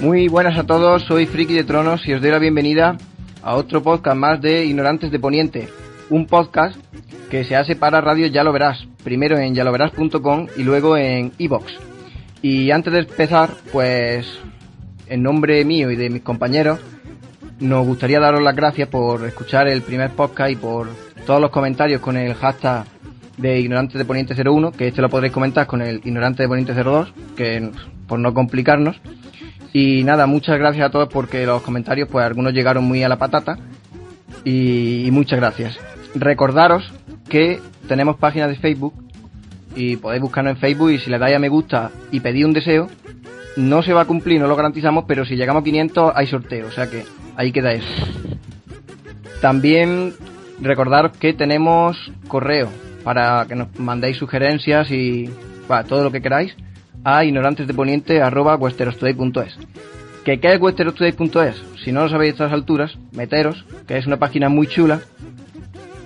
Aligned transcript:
Muy 0.00 0.28
buenas 0.28 0.58
a 0.58 0.64
todos, 0.64 1.02
soy 1.04 1.26
Friki 1.26 1.54
de 1.54 1.64
Tronos 1.64 2.06
y 2.08 2.14
os 2.14 2.22
doy 2.22 2.30
la 2.30 2.38
bienvenida 2.38 2.96
a 3.42 3.54
otro 3.54 3.82
podcast 3.82 4.16
más 4.16 4.40
de 4.40 4.64
Ignorantes 4.64 5.10
de 5.10 5.18
Poniente, 5.18 5.68
un 6.10 6.26
podcast 6.26 6.76
que 7.30 7.44
se 7.44 7.56
hace 7.56 7.76
para 7.76 8.00
Radio 8.00 8.26
Ya 8.26 8.44
lo 8.44 8.52
verás, 8.52 8.86
primero 9.04 9.38
en 9.38 9.54
yaloverás.com 9.54 10.48
y 10.56 10.62
luego 10.62 10.96
en 10.96 11.32
iBox. 11.38 11.72
Y 12.42 12.70
antes 12.70 12.92
de 12.92 13.00
empezar, 13.00 13.50
pues 13.72 14.26
en 15.06 15.22
nombre 15.22 15.64
mío 15.64 15.90
y 15.90 15.96
de 15.96 16.10
mis 16.10 16.22
compañeros, 16.22 16.80
nos 17.60 17.86
gustaría 17.86 18.20
daros 18.20 18.42
las 18.42 18.56
gracias 18.56 18.88
por 18.88 19.26
escuchar 19.26 19.68
el 19.68 19.82
primer 19.82 20.10
podcast 20.10 20.50
y 20.50 20.56
por 20.56 20.88
todos 21.26 21.40
los 21.40 21.50
comentarios 21.50 22.00
con 22.00 22.16
el 22.16 22.34
hashtag 22.34 22.86
de 23.36 23.60
Ignorantes 23.60 23.98
de 23.98 24.04
Poniente 24.04 24.34
01, 24.34 24.72
que 24.72 24.88
este 24.88 25.02
lo 25.02 25.08
podréis 25.08 25.32
comentar 25.32 25.66
con 25.66 25.82
el 25.82 25.96
Ignorante 26.04 26.42
de 26.42 26.48
Poniente 26.48 26.74
02, 26.74 27.12
que 27.36 27.70
por 28.06 28.18
no 28.18 28.34
complicarnos. 28.34 29.00
Y 29.72 30.02
nada, 30.04 30.26
muchas 30.26 30.58
gracias 30.58 30.86
a 30.86 30.90
todos 30.90 31.08
porque 31.08 31.46
los 31.46 31.62
comentarios, 31.62 32.08
pues 32.08 32.26
algunos 32.26 32.52
llegaron 32.52 32.84
muy 32.84 33.02
a 33.02 33.08
la 33.08 33.18
patata. 33.18 33.58
Y, 34.44 35.08
muchas 35.12 35.38
gracias. 35.38 35.78
Recordaros 36.14 36.92
que 37.28 37.60
tenemos 37.86 38.16
página 38.16 38.48
de 38.48 38.56
Facebook 38.56 38.94
y 39.76 39.96
podéis 39.96 40.22
buscarnos 40.22 40.54
en 40.54 40.60
Facebook 40.60 40.90
y 40.90 40.98
si 40.98 41.10
le 41.10 41.18
dais 41.18 41.36
a 41.36 41.38
me 41.38 41.48
gusta 41.48 41.90
y 42.10 42.20
pedís 42.20 42.44
un 42.44 42.52
deseo, 42.52 42.88
no 43.56 43.82
se 43.82 43.92
va 43.92 44.02
a 44.02 44.04
cumplir, 44.06 44.40
no 44.40 44.48
lo 44.48 44.56
garantizamos, 44.56 45.04
pero 45.06 45.24
si 45.24 45.36
llegamos 45.36 45.60
a 45.60 45.64
500 45.64 46.12
hay 46.14 46.26
sorteo, 46.26 46.66
o 46.66 46.70
sea 46.72 46.88
que 46.88 47.04
ahí 47.36 47.52
queda 47.52 47.72
eso. 47.72 47.86
También 49.40 50.14
recordaros 50.60 51.16
que 51.16 51.32
tenemos 51.32 52.12
correo 52.26 52.68
para 53.04 53.46
que 53.46 53.54
nos 53.54 53.78
mandéis 53.78 54.16
sugerencias 54.16 54.90
y 54.90 55.30
para 55.68 55.84
todo 55.84 56.02
lo 56.02 56.10
que 56.10 56.20
queráis 56.20 56.56
a 57.04 57.24
ignorantesdeponiente.westerostoday.es. 57.24 59.58
¿Que 60.24 60.38
qué 60.38 60.52
es 60.52 60.60
westerostoday.es? 60.60 61.62
Si 61.84 61.92
no 61.92 62.02
lo 62.02 62.08
sabéis 62.08 62.32
a 62.32 62.34
estas 62.34 62.52
alturas, 62.52 62.96
meteros, 63.12 63.64
que 63.86 63.96
es 63.96 64.06
una 64.06 64.18
página 64.18 64.48
muy 64.48 64.66
chula 64.66 65.00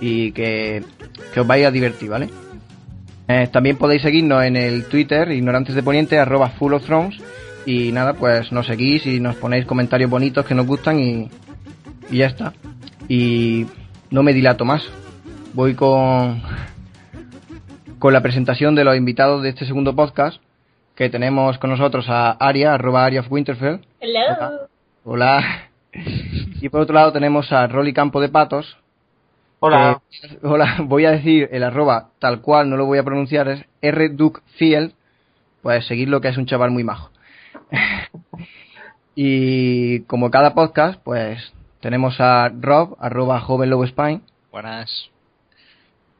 y 0.01 0.33
que, 0.33 0.84
que 1.33 1.41
os 1.41 1.47
vais 1.47 1.67
a 1.67 1.70
divertir, 1.70 2.11
¿vale? 2.11 2.28
Eh, 3.27 3.48
también 3.51 3.77
podéis 3.77 4.02
seguirnos 4.02 4.45
en 4.45 4.57
el 4.57 4.85
Twitter, 4.85 5.30
ignorantesdeponiente, 5.33 6.19
arroba 6.19 6.51
full 6.51 6.74
of 6.74 6.85
thrones, 6.85 7.19
y 7.67 7.92
nada, 7.92 8.14
pues 8.14 8.52
nos 8.52 8.67
seguís 8.67 9.07
y 9.07 9.20
nos 9.20 9.36
ponéis 9.36 9.64
comentarios 9.64 10.11
bonitos 10.11 10.45
que 10.45 10.55
nos 10.55 10.67
gustan 10.67 11.01
y, 11.01 11.30
y 12.11 12.19
ya 12.19 12.27
está. 12.27 12.52
Y 13.08 13.67
no 14.11 14.23
me 14.23 14.35
dilato 14.35 14.64
más. 14.64 14.83
Voy 15.55 15.74
con, 15.74 16.42
con 17.98 18.13
la 18.13 18.20
presentación 18.20 18.74
de 18.74 18.85
los 18.85 18.96
invitados 18.96 19.42
de 19.42 19.48
este 19.48 19.64
segundo 19.64 19.96
podcast 19.96 20.44
que 20.95 21.09
tenemos 21.11 21.59
con 21.59 21.71
nosotros 21.71 22.07
a 22.09 22.33
Aria, 22.33 22.75
arroba 22.75 23.05
Aria 23.05 23.21
of 23.21 23.31
Winterfell. 23.31 23.81
Hello. 24.01 24.69
Hola. 25.05 25.69
Y 26.61 26.69
por 26.69 26.81
otro 26.81 26.95
lado 26.95 27.13
tenemos 27.13 27.53
a 27.53 27.67
Rolly 27.67 27.93
Campo 27.93 28.21
de 28.21 28.29
Patos. 28.29 28.77
Hola. 29.61 30.01
que- 30.11 30.47
hola, 30.47 30.77
voy 30.81 31.05
a 31.07 31.11
decir 31.13 31.49
el 31.53 31.63
arroba 31.63 32.11
tal 32.19 32.41
cual, 32.41 32.69
no 32.71 32.77
lo 32.77 32.87
voy 32.87 32.99
a 32.99 33.03
pronunciar, 33.05 33.49
es 33.81 33.95
rducfiel. 33.95 34.95
Pues 35.63 35.87
seguirlo 35.87 36.21
que 36.21 36.29
es 36.29 36.37
un 36.37 36.47
chaval 36.47 36.71
muy 36.71 36.85
majo. 36.85 37.11
y 39.15 40.01
como 40.01 40.31
cada 40.31 40.55
podcast, 40.55 41.01
pues 41.03 41.53
tenemos 41.81 42.21
a 42.21 42.51
Rob, 42.61 42.97
arroba 43.01 43.41
joven 43.41 43.71
lobo 43.71 43.87
Spine, 43.87 44.21
Buenas. 44.51 45.11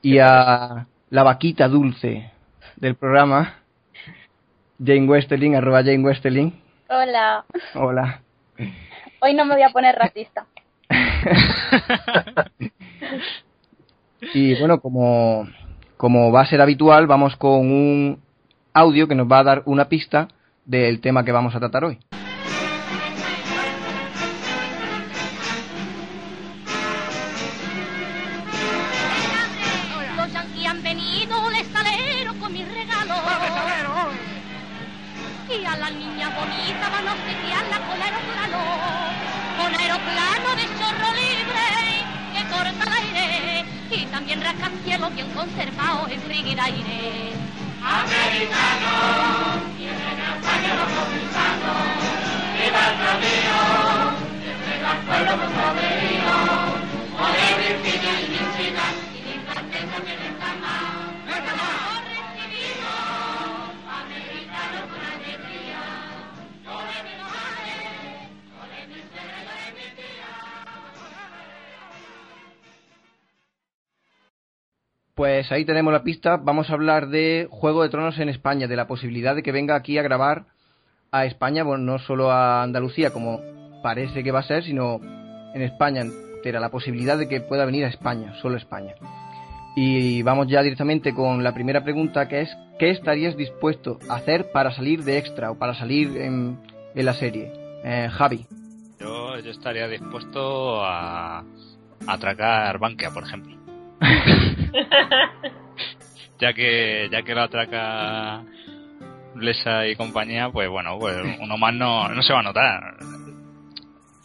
y 0.03 0.19
a 0.19 0.87
la 1.11 1.23
vaquita 1.23 1.69
dulce 1.69 2.31
del 2.77 2.95
programa, 2.95 3.56
Jane 4.79 5.07
Westerling, 5.07 5.57
arroba 5.57 5.83
Jane 5.83 6.03
Westerling. 6.05 6.53
Hola. 6.89 7.45
Hola. 7.75 8.23
Hoy 9.21 9.35
no 9.35 9.45
me 9.45 9.55
voy 9.55 9.62
a 9.62 9.71
poner 9.71 9.97
racista. 9.97 10.47
Y 14.33 14.59
bueno, 14.59 14.81
como, 14.81 15.47
como 15.97 16.33
va 16.33 16.43
a 16.43 16.47
ser 16.47 16.61
habitual, 16.61 17.07
vamos 17.07 17.37
con 17.37 17.71
un 17.71 18.21
audio 18.73 19.07
que 19.07 19.15
nos 19.15 19.31
va 19.31 19.41
a 19.41 19.45
dar 19.45 19.62
una 19.67 19.89
pista 19.89 20.29
del 20.65 21.01
tema 21.01 21.25
que 21.25 21.33
vamos 21.33 21.55
a 21.55 21.61
tratar 21.61 21.85
hoy. 21.85 21.99
Pues 75.14 75.52
ahí 75.52 75.64
tenemos 75.64 75.92
la 75.92 76.02
pista. 76.02 76.36
Vamos 76.36 76.69
a 76.69 76.72
hablar 76.72 77.08
de 77.08 77.46
Juego 77.50 77.82
de 77.82 77.88
Tronos 77.88 78.19
en 78.19 78.28
España, 78.28 78.66
de 78.66 78.76
la 78.76 78.88
posibilidad 78.88 79.36
de 79.36 79.42
que 79.42 79.52
venga 79.52 79.76
aquí 79.76 79.96
a 79.96 80.02
grabar 80.02 80.46
a 81.12 81.25
España, 81.25 81.62
bueno, 81.62 81.84
no 81.84 81.98
solo 82.00 82.32
a 82.32 82.62
Andalucía, 82.62 83.12
como 83.12 83.41
parece 83.84 84.25
que 84.25 84.33
va 84.33 84.39
a 84.39 84.45
ser, 84.45 84.65
sino 84.65 84.99
en 85.53 85.61
España 85.61 86.00
entera, 86.00 86.58
la 86.58 86.70
posibilidad 86.70 87.19
de 87.19 87.29
que 87.29 87.43
pueda 87.43 87.67
venir 87.67 87.85
a 87.85 87.88
España, 87.88 88.32
solo 88.41 88.56
España. 88.56 88.94
Y 89.76 90.23
vamos 90.23 90.49
ya 90.49 90.62
directamente 90.62 91.12
con 91.12 91.44
la 91.44 91.53
primera 91.53 91.85
pregunta, 91.85 92.26
que 92.26 92.41
es, 92.41 92.56
¿qué 92.79 92.88
estarías 92.88 93.37
dispuesto 93.37 93.99
a 94.08 94.14
hacer 94.14 94.50
para 94.53 94.70
salir 94.70 95.05
de 95.05 95.19
extra 95.19 95.50
o 95.50 95.58
para 95.58 95.75
salir 95.75 96.17
en, 96.17 96.58
en 96.94 97.05
la 97.05 97.12
serie? 97.12 97.53
Eh, 97.85 98.08
Javi. 98.11 98.47
Yo, 98.99 99.38
yo 99.41 99.50
estaría 99.50 99.87
dispuesto 99.87 100.82
a, 100.82 101.41
a 101.41 101.44
atracar 102.06 102.79
Bankia, 102.79 103.11
por 103.11 103.25
ejemplo. 103.25 103.55
ya 106.41 106.55
que 106.55 107.11
ya 107.12 107.23
que 107.23 107.35
lo 107.35 107.43
atraca 107.43 108.44
Blesa 109.35 109.87
y 109.87 109.97
compañía, 109.97 110.49
pues 110.49 110.70
bueno, 110.70 110.99
pues 110.99 111.17
uno 111.38 111.58
más 111.58 111.75
no, 111.75 112.08
no 112.08 112.23
se 112.23 112.32
va 112.32 112.41
a 112.41 112.44
notar. 112.44 113.13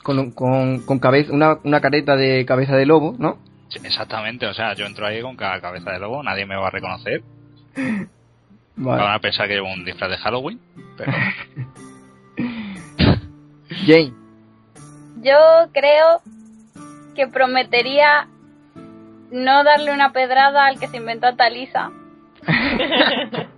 Con, 0.04 0.31
con, 0.31 0.80
con 0.86 1.00
cabeza, 1.00 1.34
una, 1.34 1.60
una 1.63 1.81
careta 1.81 2.16
de 2.16 2.46
cabeza 2.46 2.75
de 2.75 2.86
lobo, 2.86 3.16
¿no? 3.19 3.38
Sí, 3.69 3.80
Exactamente, 3.84 4.48
o 4.48 4.54
sea, 4.54 4.74
yo 4.74 4.86
entro 4.86 5.06
ahí 5.06 5.22
con 5.22 5.36
cada 5.36 5.62
cabeza 5.62 5.92
de 5.92 6.00
lobo, 6.00 6.24
nadie 6.24 6.46
me 6.46 6.56
va 6.56 6.68
a 6.68 6.72
reconocer. 6.72 7.22
Vale. 8.75 9.04
Van 9.04 9.13
a 9.13 9.19
pensar 9.19 9.48
que 9.48 9.56
llevo 9.56 9.72
un 9.72 9.84
disfraz 9.84 10.10
de 10.10 10.18
Halloween, 10.18 10.60
pero 10.98 11.12
Jane. 13.86 14.13
Yo 15.22 15.38
creo 15.74 16.22
que 17.13 17.28
prometería 17.28 18.28
no 19.31 19.63
darle 19.63 19.94
una 19.94 20.13
pedrada 20.13 20.66
al 20.66 20.80
que 20.80 20.88
se 20.88 20.98
inventó 20.98 21.28
a 21.28 21.36
Talisa. 21.36 21.92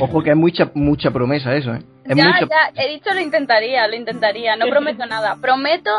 Ojo 0.00 0.22
que 0.22 0.30
es 0.30 0.36
mucha, 0.36 0.70
mucha 0.74 1.10
promesa 1.10 1.54
eso, 1.54 1.74
¿eh? 1.74 1.82
Es 2.04 2.16
ya, 2.16 2.40
ya, 2.40 2.82
he 2.82 2.90
dicho 2.90 3.12
lo 3.14 3.20
intentaría, 3.20 3.86
lo 3.88 3.94
intentaría. 3.94 4.56
No 4.56 4.66
prometo 4.66 5.06
nada. 5.06 5.36
Prometo 5.40 5.90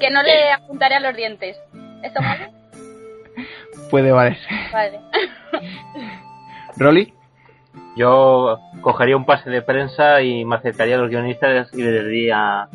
que 0.00 0.10
no 0.10 0.22
le 0.22 0.52
apuntaré 0.52 0.96
a 0.96 1.00
los 1.00 1.16
dientes. 1.16 1.56
¿Eso 2.02 2.20
vale? 2.20 2.50
Puede 3.90 4.10
valer. 4.12 4.38
Vale. 4.72 5.00
¿Rolly? 6.76 7.12
Yo 7.96 8.58
cogería 8.82 9.16
un 9.16 9.24
pase 9.24 9.48
de 9.48 9.62
prensa 9.62 10.20
y 10.20 10.44
me 10.44 10.56
acercaría 10.56 10.96
a 10.96 10.98
los 10.98 11.10
guionistas 11.10 11.72
y 11.72 11.82
les 11.82 12.04
diría 12.04 12.68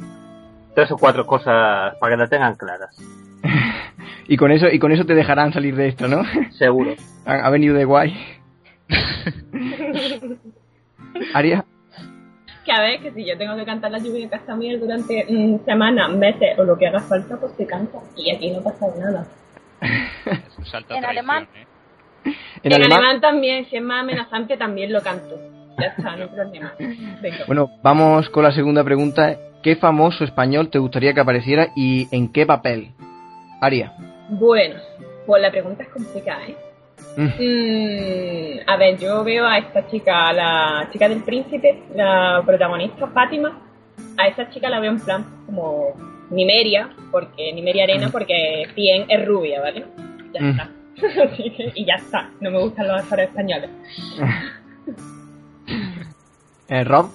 tres 0.74 0.92
o 0.92 0.98
cuatro 0.98 1.28
cosas 1.28 1.96
para 2.00 2.16
que 2.16 2.22
la 2.22 2.28
tengan 2.28 2.56
claras. 2.56 2.96
Y 4.28 4.38
con 4.38 4.52
eso 4.52 4.68
y 4.72 4.80
con 4.80 4.94
eso 4.94 5.04
te 5.06 5.14
dejarán 5.14 5.52
salir 5.52 5.76
de 5.76 5.90
esto, 5.90 6.08
¿no? 6.08 6.24
Seguro. 6.52 6.96
ha, 7.26 7.34
ha 7.34 7.50
venido 7.50 7.76
de 7.76 7.84
guay. 7.84 8.18
Aria, 11.34 11.61
Que 12.72 12.78
a 12.78 12.82
ver, 12.82 13.02
que 13.02 13.12
si 13.12 13.26
yo 13.26 13.38
tengo 13.38 13.54
que 13.58 13.66
cantar 13.66 13.92
la 13.92 13.98
lluvia 13.98 14.22
de 14.24 14.30
Castamir 14.30 14.80
durante 14.80 15.26
mm, 15.28 15.66
semanas, 15.66 16.10
meses 16.12 16.58
o 16.58 16.64
lo 16.64 16.78
que 16.78 16.88
haga 16.88 17.02
falta, 17.02 17.36
pues 17.38 17.52
se 17.58 17.66
canta. 17.68 17.98
Y 18.16 18.34
aquí 18.34 18.50
no 18.50 18.62
pasa 18.62 18.86
nada. 18.98 19.28
Salta 20.64 20.96
En 20.98 21.04
alemán. 21.04 21.48
¿eh? 21.54 21.66
en 22.24 22.72
En, 22.72 22.74
alemán. 22.74 23.00
alemán 23.00 23.22
también, 23.22 23.66
si 23.66 23.76
es 23.76 23.84
más 23.84 24.04
amenazante, 24.04 24.56
también 24.56 24.94
lo 24.94 25.02
canto. 25.02 25.38
Ya 25.80 25.88
está, 25.88 26.16
no 26.16 26.24
hay 26.24 26.30
problema. 26.30 26.74
Venga. 27.22 27.44
Bueno, 27.46 27.70
vamos 27.84 28.30
con 28.30 28.44
la 28.44 28.54
segunda 28.54 28.86
pregunta. 28.86 29.36
¿Qué 29.64 29.76
famoso 29.76 30.24
español 30.24 30.70
te 30.70 30.80
gustaría 30.80 31.14
que 31.14 31.20
apareciera 31.20 31.68
y 31.76 32.08
en 32.16 32.32
qué 32.32 32.46
papel? 32.46 32.92
Aria. 33.60 33.92
Bueno, 34.30 34.76
pues 35.26 35.42
la 35.42 35.52
pregunta 35.52 35.84
es 35.84 35.90
complicada, 35.90 36.48
¿eh? 36.48 36.56
Mm. 37.18 37.26
Mm, 37.26 38.60
a 38.68 38.78
ver, 38.78 38.98
yo 38.98 39.24
veo 39.24 39.46
a 39.46 39.58
esta 39.58 39.88
chica, 39.90 40.30
a 40.30 40.34
la 40.34 40.90
chica 40.92 41.10
del 41.10 41.24
príncipe, 41.24 41.84
la 41.96 42.42
protagonista, 42.46 43.08
Fátima. 43.08 43.60
A 44.18 44.28
esa 44.28 44.50
chica 44.50 44.70
la 44.70 44.80
veo 44.80 44.92
en 44.92 45.00
plan 45.00 45.26
como 45.46 45.94
Nimeria, 46.30 46.90
porque 47.12 47.52
Nimeria 47.54 47.84
Arena, 47.84 48.10
porque 48.10 48.68
Cien 48.76 49.06
es 49.10 49.26
rubia, 49.28 49.62
¿vale? 49.62 49.86
Ya 50.34 50.42
Mm. 50.42 50.50
está. 50.52 50.70
Y 51.76 51.86
ya 51.86 51.96
está. 51.96 52.30
No 52.40 52.52
me 52.52 52.60
gustan 52.60 52.88
los 52.88 53.02
actores 53.02 53.30
españoles. 53.30 53.70
Eh, 56.70 56.84
Rob. 56.86 57.08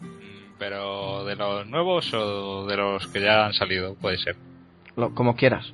Mm, 0.00 0.58
Pero 0.58 1.24
de 1.24 1.36
los 1.36 1.66
nuevos 1.68 2.12
o 2.12 2.66
de 2.66 2.76
los 2.76 3.06
que 3.08 3.20
ya 3.20 3.46
han 3.46 3.52
salido, 3.52 3.94
puede 3.94 4.18
ser. 4.18 4.36
Lo- 4.96 5.14
como 5.14 5.36
quieras. 5.36 5.72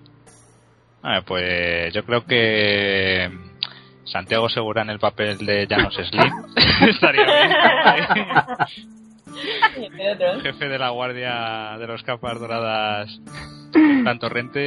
Ah, 1.02 1.22
pues 1.26 1.92
yo 1.94 2.04
creo 2.04 2.24
que 2.26 3.30
Santiago 4.04 4.48
Segura 4.48 4.82
en 4.82 4.90
el 4.90 4.98
papel 4.98 5.38
de 5.38 5.66
Janos 5.68 5.94
Slim 5.94 6.32
estaría 6.88 7.24
bien. 7.24 7.50
Jefe 10.42 10.68
de 10.68 10.78
la 10.78 10.90
guardia 10.90 11.76
de 11.78 11.86
los 11.86 12.02
capas 12.02 12.38
doradas, 12.40 13.08
San 13.72 14.18
Torrente, 14.18 14.60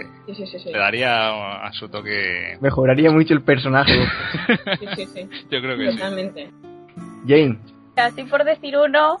eh, 0.00 0.06
Sí, 0.26 0.34
sí, 0.34 0.46
sí, 0.46 0.58
sí. 0.58 0.72
le 0.72 0.78
daría 0.78 1.64
a 1.66 1.72
su 1.72 1.88
toque. 1.88 2.56
Mejoraría 2.60 3.10
mucho 3.10 3.34
el 3.34 3.42
personaje. 3.42 3.92
Sí, 4.80 4.86
sí, 4.96 5.06
sí. 5.06 5.28
Yo 5.50 5.60
creo 5.60 5.76
que 5.78 5.90
sí. 5.92 5.96
Totalmente. 5.98 6.50
Jane. 7.26 7.58
Así 7.96 8.24
por 8.24 8.44
decir 8.44 8.76
uno, 8.78 9.18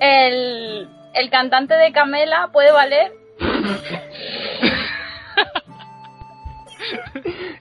el, 0.00 0.88
el 1.14 1.30
cantante 1.30 1.74
de 1.74 1.92
Camela 1.92 2.50
puede 2.52 2.72
valer. 2.72 3.12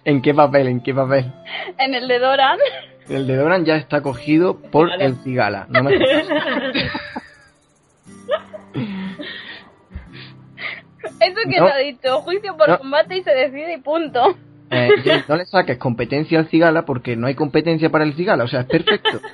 ¿En 0.05 0.21
qué 0.21 0.33
papel? 0.33 0.67
¿En 0.67 0.81
qué 0.81 0.93
papel? 0.93 1.31
En 1.77 1.93
el 1.95 2.07
de 2.07 2.19
Doran. 2.19 2.57
El 3.09 3.25
de 3.27 3.35
Doran 3.35 3.65
ya 3.65 3.75
está 3.75 4.01
cogido 4.01 4.59
por 4.59 4.87
Cigala. 4.91 5.05
el 5.05 5.15
cigala. 5.23 5.65
No 5.69 5.83
me. 5.83 5.95
Eso 11.19 11.39
que 11.49 11.59
No. 11.59 11.65
ha 11.67 11.77
dicho, 11.77 12.21
juicio 12.21 12.55
por 12.57 12.69
No. 12.69 12.77
combate 12.79 13.17
y 13.17 13.23
se 13.23 13.31
decide 13.31 13.73
y 13.73 13.77
punto. 13.81 14.35
Eh, 14.71 14.89
no 15.27 15.35
le 15.35 15.45
saques 15.45 15.77
competencia 15.77 16.37
al 16.39 16.47
cigala 16.47 16.85
porque 16.85 17.15
no 17.15 17.25
hay 17.27 17.35
competencia 17.35 17.89
para 17.89 18.03
el 18.03 18.13
cigala. 18.13 18.43
O 18.43 18.47
sea, 18.47 18.61
es 18.61 18.65
perfecto. 18.67 19.19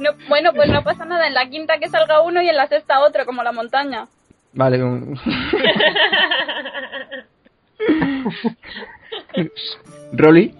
No, 0.00 0.10
bueno, 0.28 0.52
pues 0.54 0.68
no 0.70 0.82
pasa 0.82 1.04
nada. 1.04 1.28
En 1.28 1.34
la 1.34 1.48
quinta 1.48 1.78
que 1.78 1.88
salga 1.88 2.20
uno 2.20 2.42
y 2.42 2.48
en 2.48 2.56
la 2.56 2.66
sexta 2.66 2.98
otro, 3.00 3.24
como 3.24 3.42
la 3.44 3.52
montaña. 3.52 4.08
Vale. 4.52 4.82
un- 4.82 5.18
Rolly. 10.12 10.54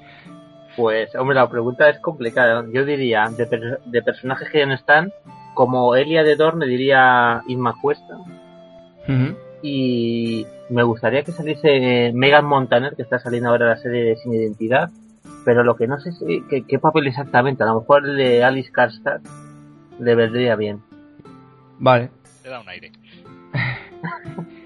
Pues, 0.76 1.15
hombre, 1.17 1.35
la 1.35 1.49
pregunta 1.50 1.88
es 1.88 1.99
complicada. 1.99 2.65
Yo 2.73 2.85
diría, 2.85 3.29
de, 3.37 3.47
per- 3.47 3.81
de 3.85 4.03
personajes 4.03 4.49
que 4.50 4.59
ya 4.59 4.67
no 4.67 4.75
están, 4.75 5.12
como 5.55 5.97
Elia 5.97 6.23
de 6.23 6.37
Dorne 6.37 6.67
diría 6.67 7.43
Inma 7.49 7.75
Cuesta. 7.81 8.17
Y 9.62 10.47
me 10.70 10.82
gustaría 10.85 11.25
que 11.25 11.32
saliese 11.32 12.12
Megan 12.15 12.44
Montaner, 12.44 12.94
que 12.94 13.03
está 13.03 13.19
saliendo 13.19 13.49
ahora 13.49 13.67
la 13.70 13.76
serie 13.79 14.05
de 14.05 14.17
Sin 14.17 14.32
Identidad. 14.35 14.91
Pero 15.44 15.65
lo 15.65 15.76
que 15.76 15.87
no 15.88 15.99
sé 15.99 16.11
es 16.11 16.23
qué, 16.49 16.65
qué 16.65 16.79
papel 16.79 17.06
exactamente. 17.06 17.62
A 17.62 17.67
lo 17.67 17.81
mejor 17.81 18.06
el 18.06 18.17
de 18.17 18.44
Alice 18.44 18.70
Karstad 18.70 19.20
le 19.99 20.15
vendría 20.15 20.55
bien. 20.56 20.82
Vale. 21.79 22.11
Le 22.44 22.50
da 22.50 22.61
un 22.61 22.69
aire. 22.69 22.93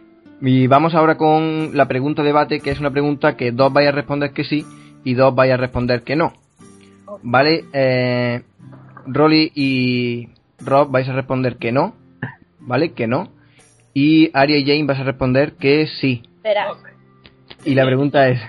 Y 0.44 0.66
vamos 0.66 0.94
ahora 0.94 1.16
con 1.16 1.76
la 1.76 1.86
pregunta 1.86 2.22
debate, 2.24 2.60
que 2.60 2.70
es 2.70 2.80
una 2.80 2.90
pregunta 2.90 3.36
que 3.36 3.52
dos 3.52 3.72
vais 3.72 3.88
a 3.88 3.92
responder 3.92 4.32
que 4.32 4.42
sí 4.44 4.64
y 5.04 5.14
dos 5.14 5.34
vais 5.34 5.52
a 5.52 5.56
responder 5.56 6.02
que 6.02 6.16
no. 6.16 6.32
¿Vale? 7.22 7.64
Eh, 7.72 8.42
Rolly 9.06 9.52
y 9.54 10.28
Rob 10.58 10.90
vais 10.90 11.08
a 11.08 11.12
responder 11.12 11.56
que 11.58 11.70
no. 11.70 11.94
¿Vale? 12.60 12.92
Que 12.92 13.06
no. 13.06 13.28
Y 13.94 14.30
Aria 14.34 14.58
y 14.58 14.64
Jane 14.66 14.84
vais 14.84 14.98
a 14.98 15.04
responder 15.04 15.52
que 15.52 15.86
sí. 16.00 16.22
Verás. 16.42 16.76
Y 17.64 17.74
la 17.74 17.84
pregunta 17.84 18.28
es, 18.28 18.40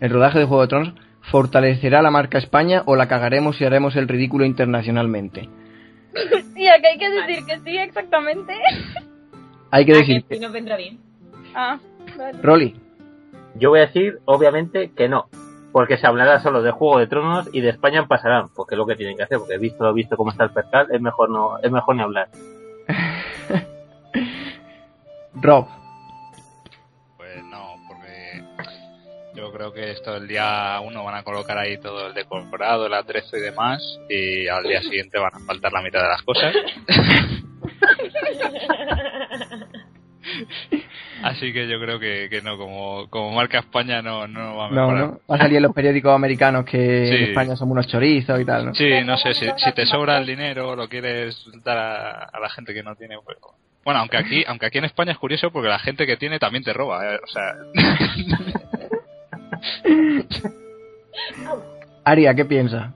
¿el 0.00 0.10
rodaje 0.10 0.38
de 0.40 0.44
Juego 0.44 0.62
de 0.62 0.68
Tronos 0.68 0.94
fortalecerá 1.30 2.02
la 2.02 2.10
marca 2.10 2.36
España 2.36 2.82
o 2.84 2.94
la 2.94 3.08
cagaremos 3.08 3.58
y 3.60 3.64
haremos 3.64 3.96
el 3.96 4.06
ridículo 4.08 4.44
internacionalmente? 4.44 5.48
Y 6.56 6.66
aquí 6.68 6.86
hay 6.86 6.98
que 6.98 7.10
decir 7.10 7.44
que 7.44 7.58
sí, 7.70 7.76
exactamente. 7.76 8.54
Hay 9.70 9.84
que 9.84 9.92
Ah, 9.92 9.96
decir 9.98 10.24
que 10.24 10.34
sí 10.34 10.40
que... 10.40 10.46
nos 10.46 10.52
vendrá 10.52 10.76
bien. 10.78 10.98
Ah, 11.58 11.78
vale. 12.18 12.38
Rolly, 12.42 12.78
Yo 13.54 13.70
voy 13.70 13.78
a 13.78 13.86
decir, 13.86 14.18
obviamente, 14.26 14.92
que 14.94 15.08
no. 15.08 15.30
Porque 15.72 15.96
se 15.96 16.06
hablará 16.06 16.38
solo 16.40 16.60
de 16.62 16.70
Juego 16.70 16.98
de 16.98 17.06
Tronos 17.06 17.48
y 17.50 17.62
de 17.62 17.70
España 17.70 17.98
en 17.98 18.08
pasarán. 18.08 18.50
Porque 18.54 18.74
es 18.74 18.78
lo 18.78 18.84
que 18.86 18.94
tienen 18.94 19.16
que 19.16 19.22
hacer. 19.22 19.38
Porque 19.38 19.56
visto 19.56 19.82
lo 19.82 19.94
visto 19.94 20.18
cómo 20.18 20.32
está 20.32 20.44
el 20.44 20.50
percal, 20.50 20.88
es 20.92 21.00
mejor 21.00 21.30
no, 21.30 21.58
es 21.58 21.70
mejor 21.70 21.96
ni 21.96 22.02
hablar. 22.02 22.28
Rob, 25.34 25.66
Pues 27.16 27.42
no, 27.44 27.76
porque 27.88 28.42
yo 29.34 29.50
creo 29.52 29.72
que 29.72 29.92
esto 29.92 30.16
el 30.16 30.28
día 30.28 30.78
uno 30.82 31.04
van 31.04 31.14
a 31.16 31.22
colocar 31.22 31.56
ahí 31.58 31.78
todo 31.78 32.06
el 32.06 32.14
decorado, 32.14 32.86
el 32.86 32.94
atrezo 32.94 33.36
y 33.36 33.40
demás, 33.40 33.82
y 34.08 34.48
al 34.48 34.62
día 34.62 34.80
siguiente 34.82 35.18
van 35.18 35.34
a 35.34 35.40
faltar 35.40 35.72
la 35.72 35.82
mitad 35.82 36.00
de 36.02 36.08
las 36.08 36.22
cosas. 36.22 36.54
Así 41.28 41.52
que 41.52 41.68
yo 41.68 41.80
creo 41.80 41.98
que, 41.98 42.28
que 42.30 42.42
no, 42.42 42.56
como, 42.56 43.08
como 43.10 43.32
marca 43.32 43.58
España 43.58 44.02
no, 44.02 44.26
no 44.26 44.56
va 44.56 44.66
a 44.66 44.70
no, 44.70 44.88
mejorar. 44.88 45.06
no, 45.08 45.20
va 45.30 45.36
a 45.36 45.38
salir 45.38 45.56
en 45.56 45.62
los 45.64 45.72
periódicos 45.72 46.14
americanos 46.14 46.64
que 46.64 47.08
en. 47.08 47.24
España 47.30 47.56
somos 47.56 47.72
unos 47.72 47.86
chorizos 47.86 48.40
y 48.40 48.44
tal, 48.44 48.66
¿no? 48.66 48.74
Sí, 48.74 48.90
no 49.04 49.16
sé, 49.16 49.34
si, 49.34 49.46
si 49.56 49.72
te 49.72 49.86
sobra 49.86 50.18
el 50.18 50.26
dinero 50.26 50.70
o 50.70 50.76
lo 50.76 50.88
quieres 50.88 51.44
dar 51.64 51.78
a, 51.78 52.24
a 52.24 52.40
la 52.40 52.48
gente 52.48 52.72
que 52.74 52.82
no 52.82 52.94
tiene, 52.94 53.16
pues... 53.24 53.38
Bueno, 53.84 54.00
aunque 54.00 54.16
aquí, 54.16 54.44
aunque 54.46 54.66
aquí 54.66 54.78
en 54.78 54.84
España 54.84 55.12
es 55.12 55.18
curioso 55.18 55.50
porque 55.52 55.68
la 55.68 55.78
gente 55.78 56.06
que 56.06 56.16
tiene 56.16 56.40
también 56.40 56.64
te 56.64 56.72
roba, 56.72 57.14
¿eh? 57.14 57.20
o 57.22 57.26
sea... 57.28 57.54
Aria, 62.04 62.34
¿qué 62.34 62.44
piensa? 62.44 62.92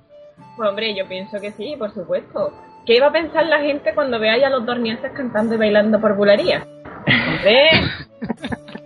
Pues 0.57 0.69
hombre, 0.69 0.95
yo 0.95 1.07
pienso 1.09 1.41
que 1.41 1.53
sí, 1.53 1.75
por 1.79 1.93
supuesto. 1.95 2.53
¿Qué 2.87 2.97
iba 2.97 3.07
a 3.07 3.13
pensar 3.13 3.47
la 3.47 3.61
gente 3.61 3.95
cuando 3.95 4.19
vea 4.19 4.39
ya 4.39 4.49
a 4.49 4.51
los 4.51 4.67
dornienses 4.67 5.13
cantando 5.13 5.55
y 5.55 5.59
bailando 5.59 6.01
por 6.01 6.17
bulería? 6.17 6.67
Hombre, 7.07 7.71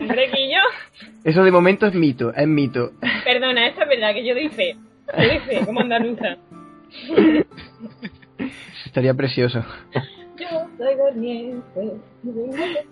hombre, 0.00 0.30
Guillo. 0.30 0.60
Eso 1.24 1.42
de 1.42 1.50
momento 1.50 1.86
es 1.86 1.94
mito, 1.94 2.32
es 2.34 2.46
mito. 2.46 2.92
Perdona, 3.24 3.66
esta 3.66 3.82
es 3.84 3.88
verdad 3.88 4.12
que 4.14 4.26
yo 4.26 4.34
doy 4.34 4.48
fe. 4.48 4.76
Yo 5.18 5.28
doy 5.28 5.38
fe, 5.40 5.64
como 5.64 5.80
andaluza. 5.80 6.36
Estaría 8.84 9.14
precioso. 9.14 9.64
Yo 10.38 10.48
soy 10.76 10.96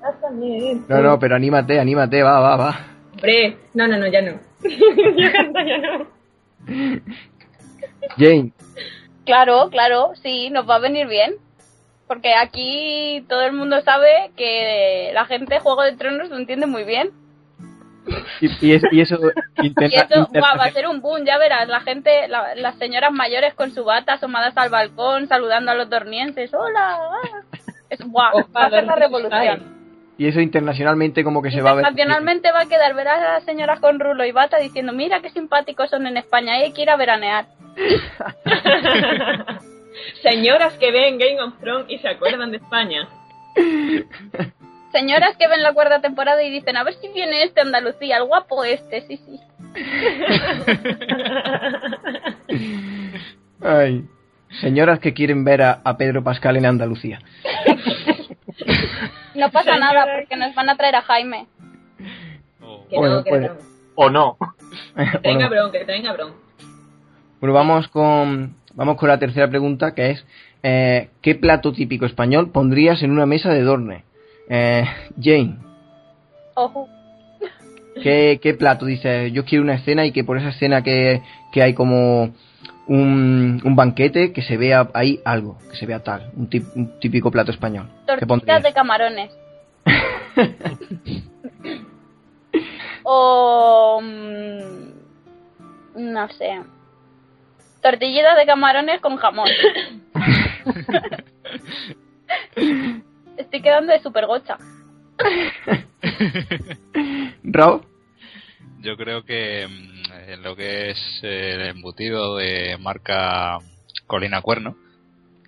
casamiento. 0.00 0.88
No, 0.88 1.02
no, 1.02 1.18
pero 1.18 1.36
anímate, 1.36 1.78
anímate, 1.78 2.22
va, 2.22 2.40
va, 2.40 2.56
va. 2.56 2.86
Hombre, 3.12 3.56
no, 3.74 3.86
no, 3.88 3.98
no, 3.98 4.06
ya 4.06 4.22
no. 4.22 4.32
yo 4.62 5.32
canto 5.32 5.60
ya 5.60 5.78
no. 5.78 6.06
Jane, 8.16 8.52
Claro, 9.24 9.68
claro, 9.70 10.12
sí, 10.20 10.50
nos 10.50 10.68
va 10.68 10.76
a 10.76 10.80
venir 10.80 11.06
bien. 11.06 11.34
Porque 12.08 12.34
aquí 12.34 13.24
todo 13.28 13.42
el 13.42 13.52
mundo 13.52 13.80
sabe 13.82 14.32
que 14.36 15.10
la 15.14 15.24
gente 15.24 15.60
Juego 15.60 15.82
de 15.82 15.96
Tronos 15.96 16.28
lo 16.28 16.36
entiende 16.36 16.66
muy 16.66 16.84
bien. 16.84 17.10
Y, 18.40 18.66
y 18.66 18.72
eso, 18.74 18.86
y 18.90 19.00
eso, 19.00 19.16
Y 19.62 19.72
eso 19.94 20.26
guau, 20.32 20.58
va 20.58 20.64
a 20.64 20.72
ser 20.72 20.88
un 20.88 21.00
boom, 21.00 21.24
ya 21.24 21.38
verás. 21.38 21.68
La 21.68 21.80
gente, 21.80 22.26
la- 22.28 22.54
las 22.56 22.76
señoras 22.76 23.12
mayores 23.12 23.54
con 23.54 23.70
su 23.70 23.84
bata 23.84 24.14
asomadas 24.14 24.56
al 24.56 24.70
balcón, 24.70 25.28
saludando 25.28 25.70
a 25.70 25.74
los 25.74 25.88
dornienses. 25.88 26.52
¡Hola! 26.52 26.98
ah". 27.00 27.42
Es, 27.88 28.00
guau, 28.04 28.40
Opa, 28.40 28.60
va 28.60 28.66
a 28.66 28.70
ser 28.70 28.84
la 28.84 28.96
revolución. 28.96 29.62
y 30.18 30.26
eso 30.26 30.40
internacionalmente 30.40 31.22
como 31.22 31.42
que 31.42 31.50
se 31.50 31.60
va 31.62 31.70
a 31.70 31.74
ver. 31.74 31.86
Internacionalmente 31.86 32.50
va 32.50 32.62
a 32.62 32.66
quedar, 32.66 32.94
verás 32.94 33.20
a 33.20 33.32
las 33.34 33.44
señoras 33.44 33.78
con 33.80 34.00
rulo 34.00 34.24
y 34.24 34.32
bata 34.32 34.58
diciendo, 34.58 34.92
mira 34.92 35.20
qué 35.20 35.30
simpáticos 35.30 35.90
son 35.90 36.06
en 36.06 36.16
España, 36.16 36.54
hay 36.54 36.72
que 36.72 36.82
ir 36.82 36.90
a 36.90 36.96
veranear. 36.96 37.46
Señoras 40.22 40.74
que 40.78 40.90
ven 40.90 41.18
Game 41.18 41.40
of 41.40 41.58
Thrones 41.60 41.86
y 41.88 41.98
se 41.98 42.08
acuerdan 42.08 42.50
de 42.50 42.56
España. 42.58 43.08
Señoras 44.92 45.36
que 45.38 45.48
ven 45.48 45.62
la 45.62 45.72
cuarta 45.72 46.00
temporada 46.00 46.42
y 46.42 46.50
dicen, 46.50 46.76
a 46.76 46.84
ver 46.84 46.94
si 46.94 47.08
viene 47.08 47.44
este 47.44 47.60
a 47.60 47.64
Andalucía, 47.64 48.18
el 48.18 48.24
guapo 48.24 48.64
este, 48.64 49.02
sí, 49.06 49.16
sí. 49.16 49.40
Ay. 53.60 54.04
Señoras 54.60 54.98
que 55.00 55.14
quieren 55.14 55.44
ver 55.44 55.62
a, 55.62 55.80
a 55.84 55.96
Pedro 55.96 56.22
Pascal 56.22 56.56
en 56.56 56.66
Andalucía. 56.66 57.20
No 59.34 59.50
pasa 59.50 59.78
nada 59.78 60.06
porque 60.14 60.36
nos 60.36 60.54
van 60.54 60.68
a 60.68 60.76
traer 60.76 60.94
a 60.94 61.00
Jaime. 61.00 61.46
Oh. 62.60 62.86
Que 62.90 62.98
Bueno, 62.98 63.14
no, 63.16 63.24
que 63.24 63.30
puede. 63.30 63.48
no. 63.48 63.54
O 63.94 64.10
no. 64.10 64.36
Que 65.12 65.18
tenga 65.20 65.48
bron, 65.48 65.72
que 65.72 65.86
tenga 65.86 66.12
bron. 66.12 66.34
bueno, 67.40 67.54
vamos 67.54 67.88
con 67.88 68.54
vamos 68.74 68.96
con 68.96 69.08
la 69.08 69.18
tercera 69.18 69.48
pregunta 69.48 69.94
que 69.94 70.10
es 70.10 70.24
eh, 70.62 71.08
¿qué 71.20 71.34
plato 71.34 71.72
típico 71.72 72.06
español 72.06 72.50
pondrías 72.50 73.02
en 73.02 73.10
una 73.10 73.26
mesa 73.26 73.50
de 73.50 73.62
Dorne? 73.62 74.04
Eh, 74.48 74.84
Jane, 75.20 75.56
Ojo. 76.54 76.88
¿qué, 78.02 78.38
qué 78.42 78.54
plato? 78.54 78.86
Dice, 78.86 79.30
yo 79.32 79.44
quiero 79.44 79.64
una 79.64 79.74
escena 79.74 80.04
y 80.06 80.12
que 80.12 80.24
por 80.24 80.38
esa 80.38 80.50
escena 80.50 80.82
que, 80.82 81.22
que 81.52 81.62
hay 81.62 81.74
como 81.74 82.32
un, 82.88 83.60
un 83.64 83.76
banquete 83.76 84.32
que 84.32 84.42
se 84.42 84.56
vea 84.56 84.88
ahí 84.94 85.20
algo, 85.24 85.58
que 85.70 85.76
se 85.76 85.86
vea 85.86 86.00
tal, 86.02 86.30
un, 86.36 86.48
tip- 86.50 86.70
un 86.74 86.98
típico 87.00 87.30
plato 87.30 87.50
español. 87.50 87.86
¿Qué 88.06 88.06
Tortillas 88.06 88.28
pondrías? 88.28 88.62
de 88.62 88.72
camarones. 88.72 89.30
o... 93.04 94.00
mm, 94.02 94.90
no 96.12 96.28
sé. 96.30 96.60
Tortillitas 97.82 98.36
de 98.36 98.46
camarones 98.46 99.00
con 99.00 99.16
jamón. 99.16 99.48
Estoy 103.36 103.60
quedando 103.60 103.92
de 103.92 104.00
super 104.00 104.26
gocha. 104.26 104.56
Rob, 107.42 107.84
Yo 108.80 108.96
creo 108.96 109.24
que 109.24 109.66
mm, 109.68 110.30
en 110.30 110.42
lo 110.42 110.54
que 110.54 110.90
es 110.90 111.20
eh, 111.22 111.54
el 111.54 111.62
embutido 111.76 112.36
de 112.36 112.76
marca 112.80 113.58
Colina 114.06 114.42
Cuerno, 114.42 114.76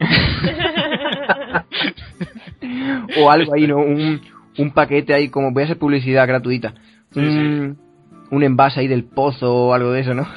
o 3.17 3.31
algo 3.31 3.55
ahí, 3.55 3.67
¿no? 3.67 3.79
Un, 3.79 4.21
un 4.59 4.71
paquete 4.73 5.15
ahí, 5.15 5.29
como 5.29 5.53
voy 5.53 5.63
a 5.63 5.67
hacer 5.67 5.79
publicidad 5.79 6.27
gratuita. 6.27 6.75
Sí, 7.13 7.21
un, 7.21 7.79
un 8.35 8.43
envase 8.43 8.81
ahí 8.81 8.89
del 8.89 9.05
pozo 9.05 9.55
o 9.69 9.75
algo 9.75 9.93
de 9.93 10.01
eso, 10.01 10.15
¿no? 10.15 10.23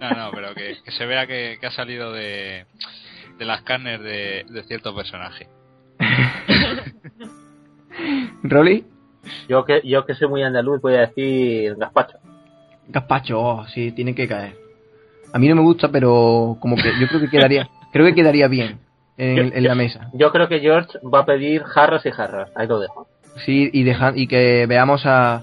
no, 0.00 0.10
no, 0.10 0.30
pero 0.32 0.54
que, 0.54 0.76
que 0.84 0.90
se 0.92 1.06
vea 1.06 1.26
que, 1.26 1.58
que 1.60 1.66
ha 1.66 1.70
salido 1.70 2.12
de, 2.12 2.66
de 3.38 3.44
las 3.44 3.62
carnes 3.62 4.00
de, 4.00 4.44
de 4.48 4.62
cierto 4.64 4.94
personaje. 4.94 5.48
Rolly, 8.42 8.84
Yo 9.48 9.64
que, 9.64 9.80
yo 9.84 10.04
que 10.04 10.14
soy 10.14 10.28
muy 10.28 10.42
andaluz 10.42 10.80
voy 10.80 10.94
a 10.94 11.00
decir 11.06 11.74
gazpacho. 11.76 12.18
gazpacho, 12.88 13.40
oh, 13.40 13.66
sí, 13.68 13.92
tiene 13.92 14.14
que 14.14 14.28
caer. 14.28 14.56
A 15.32 15.38
mí 15.38 15.48
no 15.48 15.56
me 15.56 15.62
gusta, 15.62 15.90
pero 15.90 16.56
como 16.60 16.76
que 16.76 16.92
yo 17.00 17.08
creo 17.08 17.20
que 17.20 17.30
quedaría, 17.30 17.68
creo 17.92 18.06
que 18.06 18.14
quedaría 18.14 18.48
bien 18.48 18.78
en, 19.16 19.52
en 19.56 19.64
la 19.64 19.74
mesa. 19.74 20.10
Yo 20.12 20.30
creo 20.30 20.48
que 20.48 20.60
George 20.60 20.98
va 21.02 21.20
a 21.20 21.26
pedir 21.26 21.62
jarras 21.64 22.04
y 22.06 22.10
jarras. 22.10 22.50
Ahí 22.54 22.68
lo 22.68 22.78
dejo. 22.78 23.08
Sí, 23.44 23.68
y 23.72 23.82
deja, 23.82 24.12
y 24.14 24.28
que 24.28 24.66
veamos 24.66 25.02
a, 25.04 25.40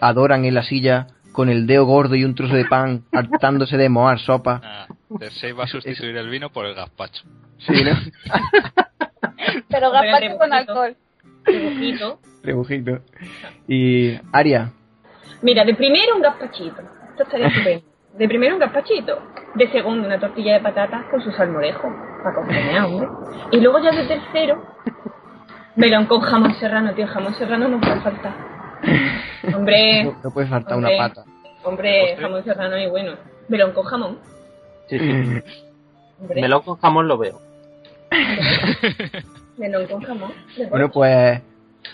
a 0.00 0.12
Doran 0.12 0.44
en 0.44 0.54
la 0.54 0.62
silla 0.62 1.06
con 1.32 1.48
el 1.48 1.66
dedo 1.66 1.84
gordo 1.84 2.14
y 2.14 2.24
un 2.24 2.34
trozo 2.34 2.54
de 2.54 2.64
pan 2.64 3.04
hartándose 3.12 3.76
de 3.76 3.88
moar 3.88 4.18
sopa. 4.18 4.60
Ah, 4.64 4.86
Cersei 5.18 5.52
va 5.52 5.64
a 5.64 5.66
sustituir 5.66 6.16
el 6.16 6.28
vino 6.30 6.50
por 6.50 6.64
el 6.66 6.74
gazpacho. 6.74 7.24
Sí, 7.58 7.84
¿no? 7.84 7.92
Pero 9.68 9.90
gazpacho 9.90 10.38
con 10.38 10.50
rebujito. 10.50 10.54
alcohol. 10.54 10.96
Dibujito. 11.46 12.20
Rebujito. 12.42 12.98
Y 13.68 14.18
Aria, 14.32 14.72
Mira, 15.42 15.64
de 15.64 15.74
primero 15.74 16.16
un 16.16 16.22
gazpachito. 16.22 16.80
Esto 17.10 17.22
estaría 17.24 17.46
estupendo. 17.48 17.84
De 18.18 18.28
primero 18.28 18.54
un 18.54 18.60
gazpachito. 18.60 19.18
De 19.54 19.70
segundo 19.70 20.06
una 20.06 20.18
tortilla 20.18 20.54
de 20.54 20.60
patatas 20.60 21.04
con 21.10 21.20
su 21.22 21.30
salmorejo. 21.32 21.82
Para 22.22 22.30
acompañar, 22.30 22.84
hombre. 22.86 23.08
Y 23.52 23.60
luego 23.60 23.78
ya 23.80 23.90
de 23.90 24.06
tercero, 24.06 24.64
melón 25.76 26.06
con 26.06 26.20
jamón 26.20 26.54
serrano, 26.54 26.94
tío. 26.94 27.06
Jamón 27.06 27.34
serrano 27.34 27.68
no 27.68 27.80
puede 27.80 28.00
faltar. 28.00 28.34
Hombre, 29.54 30.04
no, 30.04 30.16
no 30.24 30.30
puede 30.30 30.46
faltar 30.48 30.74
hombre. 30.74 30.96
una 30.96 31.08
pata. 31.08 31.24
hombre, 31.64 32.16
jamón 32.18 32.44
serrano 32.44 32.78
y 32.78 32.88
bueno. 32.88 33.12
Melón 33.48 33.72
con 33.72 33.84
jamón. 33.84 34.18
Sí, 34.88 34.98
sí. 34.98 35.42
Hombre, 36.20 36.40
Melón 36.40 36.62
con 36.62 36.76
jamón 36.78 37.08
lo 37.08 37.18
veo. 37.18 37.40
melón 39.58 39.86
con 39.86 40.02
jamón. 40.02 40.32
Bueno, 40.70 40.90
pues 40.90 41.40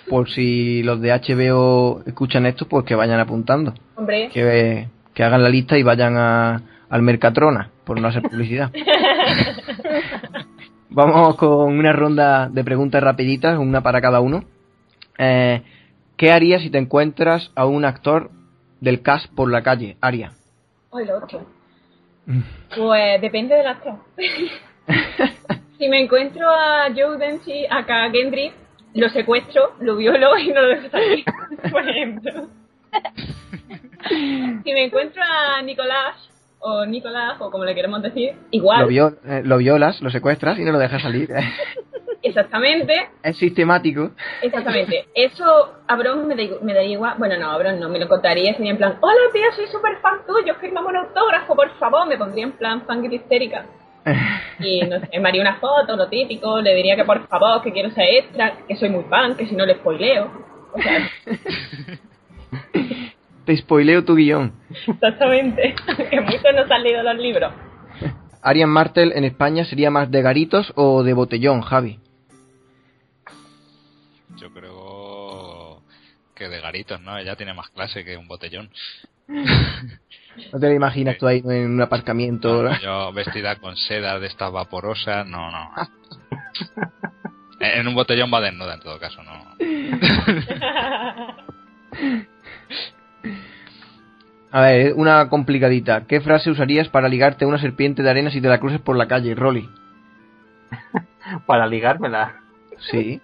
por 0.08 0.28
si 0.30 0.82
los 0.82 1.00
de 1.00 1.10
HBO 1.12 2.02
escuchan 2.06 2.46
esto, 2.46 2.66
pues 2.66 2.84
que 2.84 2.94
vayan 2.94 3.20
apuntando. 3.20 3.74
Hombre, 3.96 4.28
Que, 4.32 4.88
que 5.14 5.22
hagan 5.22 5.42
la 5.42 5.48
lista 5.48 5.76
y 5.76 5.82
vayan 5.82 6.16
a, 6.16 6.62
al 6.88 7.02
Mercatrona, 7.02 7.70
por 7.84 8.00
no 8.00 8.08
hacer 8.08 8.22
publicidad. 8.22 8.70
Vamos 10.90 11.36
con 11.36 11.78
una 11.78 11.92
ronda 11.92 12.48
de 12.48 12.64
preguntas 12.64 13.02
rapiditas, 13.02 13.58
una 13.58 13.82
para 13.82 14.00
cada 14.00 14.20
uno. 14.20 14.44
Eh, 15.18 15.62
¿Qué 16.22 16.30
harías 16.30 16.62
si 16.62 16.70
te 16.70 16.78
encuentras 16.78 17.50
a 17.56 17.66
un 17.66 17.84
actor 17.84 18.30
del 18.80 19.02
cast 19.02 19.26
por 19.34 19.50
la 19.50 19.64
calle? 19.64 19.96
Aria. 20.00 20.30
Ay, 20.92 21.04
lo 21.04 21.16
otro. 21.18 21.44
Pues 22.76 23.20
depende 23.20 23.56
del 23.56 23.66
actor. 23.66 23.94
si 25.78 25.88
me 25.88 26.00
encuentro 26.00 26.48
a 26.48 26.86
Joe 26.96 27.18
Dempsey, 27.18 27.66
acá 27.68 28.04
a 28.04 28.10
Gendry, 28.12 28.52
lo 28.94 29.08
secuestro, 29.08 29.72
lo 29.80 29.96
violo 29.96 30.38
y 30.38 30.52
no 30.52 30.60
lo 30.62 30.68
dejo 30.68 30.90
salir, 30.90 31.24
por 31.72 31.88
ejemplo. 31.88 32.46
si 34.08 34.72
me 34.72 34.84
encuentro 34.84 35.20
a 35.24 35.60
Nicolás, 35.62 36.14
o 36.60 36.86
Nicolás, 36.86 37.40
o 37.40 37.50
como 37.50 37.64
le 37.64 37.74
queremos 37.74 38.00
decir, 38.00 38.36
igual, 38.52 38.82
Lo, 38.82 38.86
vio- 38.86 39.16
eh, 39.26 39.42
lo 39.44 39.58
violas, 39.58 40.00
lo 40.00 40.10
secuestras 40.10 40.56
y 40.60 40.62
no 40.62 40.70
lo 40.70 40.78
dejas 40.78 41.02
salir. 41.02 41.30
exactamente, 42.22 42.94
es 43.22 43.36
sistemático. 43.36 44.10
exactamente. 44.42 45.06
Eso 45.14 45.74
a 45.86 45.96
Bron 45.96 46.26
me, 46.26 46.34
da- 46.36 46.56
me 46.62 46.72
daría 46.74 46.92
igual, 46.92 47.14
bueno, 47.18 47.36
no, 47.38 47.50
a 47.50 47.58
Bron 47.58 47.78
no, 47.80 47.88
me 47.88 47.98
lo 47.98 48.08
contaría, 48.08 48.54
sería 48.54 48.70
en 48.72 48.76
plan, 48.78 48.96
hola 49.00 49.20
tía, 49.32 49.46
soy 49.56 49.66
súper 49.66 49.96
fan 49.98 50.20
tuyo, 50.26 50.54
firmame 50.56 50.88
un 50.88 50.96
autógrafo, 50.96 51.54
por 51.54 51.70
favor, 51.78 52.06
me 52.06 52.16
pondría 52.16 52.44
en 52.44 52.52
plan 52.52 52.82
fan 52.86 53.04
histérica. 53.12 53.66
Y 54.58 54.80
no 54.82 55.00
sé, 55.00 55.18
me 55.18 55.28
haría 55.28 55.42
una 55.42 55.56
foto, 55.56 55.96
lo 55.96 56.08
típico, 56.08 56.60
le 56.60 56.74
diría 56.74 56.94
que 56.96 57.04
por 57.04 57.26
favor, 57.26 57.62
que 57.62 57.72
quiero 57.72 57.90
ser 57.90 58.04
extra, 58.14 58.58
que 58.68 58.76
soy 58.76 58.90
muy 58.90 59.04
fan, 59.04 59.34
que 59.36 59.46
si 59.46 59.54
no 59.56 59.64
le 59.66 59.74
spoileo. 59.74 60.30
O 60.72 60.78
sea, 60.80 61.08
Te 63.44 63.56
spoileo 63.56 64.04
tu 64.04 64.14
guion. 64.14 64.52
exactamente, 64.70 65.74
que 66.10 66.20
muchos 66.20 66.42
no 66.54 66.74
han 66.74 66.82
leído 66.82 67.02
los 67.02 67.16
libros. 67.16 67.52
Arian 68.40 68.68
Martel 68.70 69.12
en 69.14 69.24
España 69.24 69.64
sería 69.64 69.90
más 69.90 70.10
de 70.10 70.22
garitos 70.22 70.72
o 70.76 71.02
de 71.02 71.12
botellón, 71.12 71.60
Javi. 71.62 71.98
Yo 74.42 74.52
creo 74.52 75.82
que 76.34 76.48
de 76.48 76.60
garitos, 76.60 77.00
¿no? 77.00 77.16
Ella 77.16 77.36
tiene 77.36 77.54
más 77.54 77.70
clase 77.70 78.04
que 78.04 78.16
un 78.16 78.26
botellón. 78.26 78.70
No 79.28 80.58
te 80.58 80.66
lo 80.66 80.72
imaginas 80.72 81.16
tú 81.16 81.28
ahí 81.28 81.40
en 81.44 81.70
un 81.70 81.80
aparcamiento. 81.80 82.64
No, 82.64 82.80
yo 82.80 83.12
vestida 83.12 83.54
con 83.56 83.76
seda 83.76 84.18
de 84.18 84.26
estas 84.26 84.50
vaporosas, 84.50 85.24
no, 85.28 85.52
no. 85.52 85.70
En 87.60 87.86
un 87.86 87.94
botellón 87.94 88.32
va 88.34 88.40
desnuda 88.40 88.74
en 88.74 88.80
todo 88.80 88.98
caso, 88.98 89.22
no. 89.22 89.32
A 94.50 94.60
ver, 94.62 94.94
una 94.94 95.28
complicadita. 95.28 96.04
¿Qué 96.08 96.20
frase 96.20 96.50
usarías 96.50 96.88
para 96.88 97.08
ligarte 97.08 97.44
a 97.44 97.48
una 97.48 97.60
serpiente 97.60 98.02
de 98.02 98.10
arena 98.10 98.32
si 98.32 98.40
te 98.40 98.48
la 98.48 98.58
cruces 98.58 98.80
por 98.80 98.96
la 98.96 99.06
calle, 99.06 99.36
Rolly? 99.36 99.70
Para 101.46 101.68
ligármela. 101.68 102.40
Sí. 102.90 103.20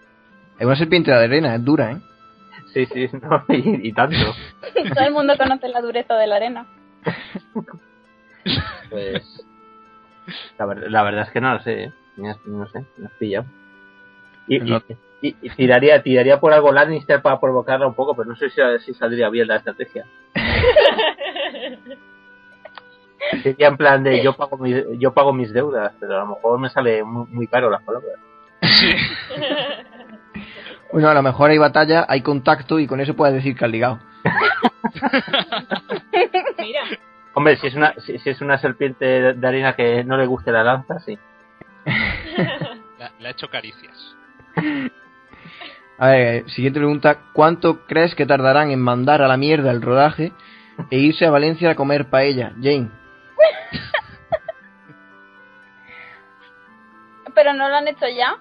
Es 0.59 0.67
una 0.67 0.77
serpiente 0.77 1.11
de 1.11 1.17
arena, 1.25 1.55
es 1.55 1.65
dura, 1.65 1.93
¿eh? 1.93 1.99
Sí, 2.75 2.87
sí, 2.87 3.09
no, 3.23 3.45
y, 3.49 3.89
y 3.89 3.93
tanto. 3.93 4.17
Todo 4.95 5.05
el 5.07 5.13
mundo 5.13 5.35
conoce 5.39 5.69
la 5.69 5.81
dureza 5.81 6.15
de 6.17 6.27
la 6.27 6.37
arena. 6.37 6.67
Pues. 8.89 9.45
La, 10.59 10.65
ver- 10.67 10.91
la 10.91 11.03
verdad 11.03 11.23
es 11.27 11.31
que 11.31 11.41
no 11.41 11.53
lo 11.53 11.61
sé. 11.61 11.85
¿eh? 11.85 11.93
Me 12.17 12.31
has- 12.31 12.47
no 12.47 12.67
sé, 12.71 12.85
me 12.97 13.07
has 13.07 13.13
pillado. 13.13 13.45
Y, 14.47 14.59
No. 14.61 14.83
y- 15.21 15.29
y- 15.29 15.37
y 15.43 15.51
tiraría, 15.51 16.03
tiraría 16.03 16.41
por 16.41 16.53
algo 16.55 16.73
Lannister 16.73 17.21
para 17.21 17.39
provocarla 17.41 17.87
un 17.87 17.95
poco, 17.95 18.15
pero 18.17 18.31
no 18.31 18.37
sé 18.37 18.49
si, 18.49 18.61
si 18.87 18.95
saldría 18.95 19.29
bien 19.29 19.49
la 19.49 19.57
estrategia. 19.57 20.07
Sería 23.43 23.69
en 23.69 23.77
plan 23.77 24.03
de 24.03 24.23
yo 24.23 24.33
pago, 24.35 24.57
mis, 24.57 24.77
yo 24.99 25.13
pago 25.13 25.33
mis 25.35 25.53
deudas, 25.53 25.93
pero 26.01 26.17
a 26.17 26.21
lo 26.21 26.27
mejor 26.37 26.59
me 26.59 26.71
sale 26.71 27.03
muy, 27.05 27.27
muy 27.27 27.47
caro 27.49 27.69
las 27.69 27.83
palabras. 27.83 28.15
Bueno, 30.93 31.09
a 31.09 31.15
lo 31.15 31.23
mejor 31.23 31.51
hay 31.51 31.59
batalla, 31.59 32.07
hay 32.09 32.23
contacto 32.23 32.79
y 32.79 32.87
con 32.87 33.01
eso 33.01 33.15
puedes 33.15 33.35
decir 33.35 33.57
que 33.57 33.65
has 33.65 33.71
ligado. 33.71 33.99
Mira, 36.59 36.81
Hombre, 37.39 37.57
si 37.57 37.69
es 37.69 37.75
una, 37.77 37.95
si, 38.05 38.19
si 38.19 38.31
es 38.31 38.41
una 38.41 38.59
serpiente 38.59 39.05
de, 39.05 39.35
de 39.35 39.47
arena 39.47 39.77
que 39.77 40.03
no 40.03 40.17
le 40.17 40.27
guste 40.27 40.51
la 40.51 40.65
lanza, 40.65 40.99
sí. 40.99 41.17
Le, 43.21 43.29
ha 43.29 43.31
hecho 43.31 43.49
caricias. 43.49 44.17
A 45.99 46.09
ver, 46.09 46.51
siguiente 46.51 46.81
pregunta. 46.81 47.19
¿Cuánto 47.33 47.87
crees 47.87 48.17
que 48.17 48.27
tardarán 48.27 48.73
en 48.73 48.81
mandar 48.81 49.23
a 49.23 49.29
la 49.29 49.37
mierda 49.37 49.71
el 49.71 49.83
rodaje 49.83 50.33
e 50.91 50.99
irse 50.99 51.27
a 51.27 51.31
Valencia 51.31 51.71
a 51.71 51.77
comer 51.77 52.11
paella? 52.11 52.55
Jane. 52.61 52.91
Pero 57.35 57.55
no 57.55 57.69
lo 57.69 57.77
han 57.77 57.87
hecho 57.87 58.09
ya. 58.09 58.37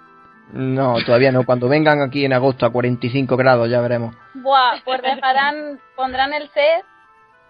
No, 0.53 0.95
todavía 1.05 1.31
no. 1.31 1.45
Cuando 1.45 1.67
vengan 1.67 2.01
aquí 2.01 2.25
en 2.25 2.33
agosto 2.33 2.65
a 2.65 2.71
45 2.71 3.35
grados 3.35 3.69
ya 3.69 3.81
veremos. 3.81 4.15
Buah, 4.33 4.81
pues 4.83 5.01
dejarán, 5.01 5.79
pondrán 5.95 6.33
el 6.33 6.49
set, 6.49 6.85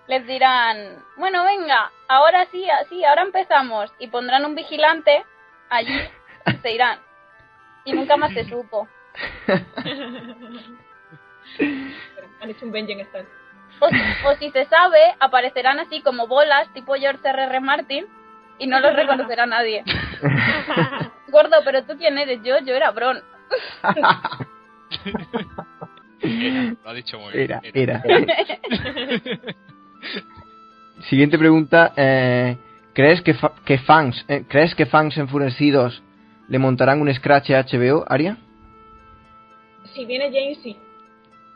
les 0.08 0.26
dirán, 0.26 1.04
bueno, 1.18 1.44
venga, 1.44 1.92
ahora 2.08 2.46
sí, 2.52 2.68
así, 2.70 3.04
ahora 3.06 3.22
empezamos. 3.24 3.94
Y 4.00 4.08
pondrán 4.08 4.46
un 4.46 4.56
vigilante 4.56 5.24
allí 5.70 6.00
y 6.46 6.52
se 6.58 6.72
irán. 6.72 7.00
Y 7.86 7.94
nunca 7.94 8.18
más 8.18 8.34
se 8.34 8.46
supo. 8.46 8.88
han 12.42 12.50
hecho 12.50 12.66
un 12.66 12.72
Benjen. 12.72 13.08
O, 13.80 13.86
o 14.30 14.36
si 14.38 14.50
se 14.52 14.66
sabe, 14.66 15.16
aparecerán 15.20 15.80
así 15.80 16.02
como 16.02 16.28
bolas, 16.28 16.68
tipo 16.74 16.96
George 16.96 17.28
R.R. 17.28 17.60
Martin, 17.60 18.08
y 18.58 18.66
no 18.66 18.80
los 18.80 18.96
reconocerá 18.96 19.46
nadie. 19.46 19.84
Gordo, 21.30 21.56
pero 21.66 21.84
tú 21.84 21.98
quién 21.98 22.18
eres? 22.18 22.40
Yo, 22.44 22.56
yo 22.66 22.74
era 22.76 22.92
Bron. 22.92 23.18
Era, 23.96 24.22
lo 26.84 26.90
ha 26.90 26.94
dicho 26.94 27.20
muy 27.20 27.34
bien. 27.34 27.60
Era, 27.74 27.74
era. 27.74 28.04
Siguiente 31.10 31.38
pregunta. 31.38 31.94
eh, 31.96 32.58
¿Crees 32.94 33.22
que, 33.22 33.36
fa- 33.36 33.54
que 33.64 33.78
fans, 33.78 34.26
eh, 34.28 34.44
crees 34.48 34.74
que 34.74 34.88
fans 34.88 35.16
enfurecidos 35.18 36.02
le 36.48 36.58
montarán 36.58 37.00
un 37.02 37.14
scratch 37.14 37.52
a 37.52 37.64
HBO, 37.64 38.04
Aria? 38.08 38.38
Si 39.94 40.04
viene 40.06 40.32
James, 40.34 40.58
sí. 40.64 40.76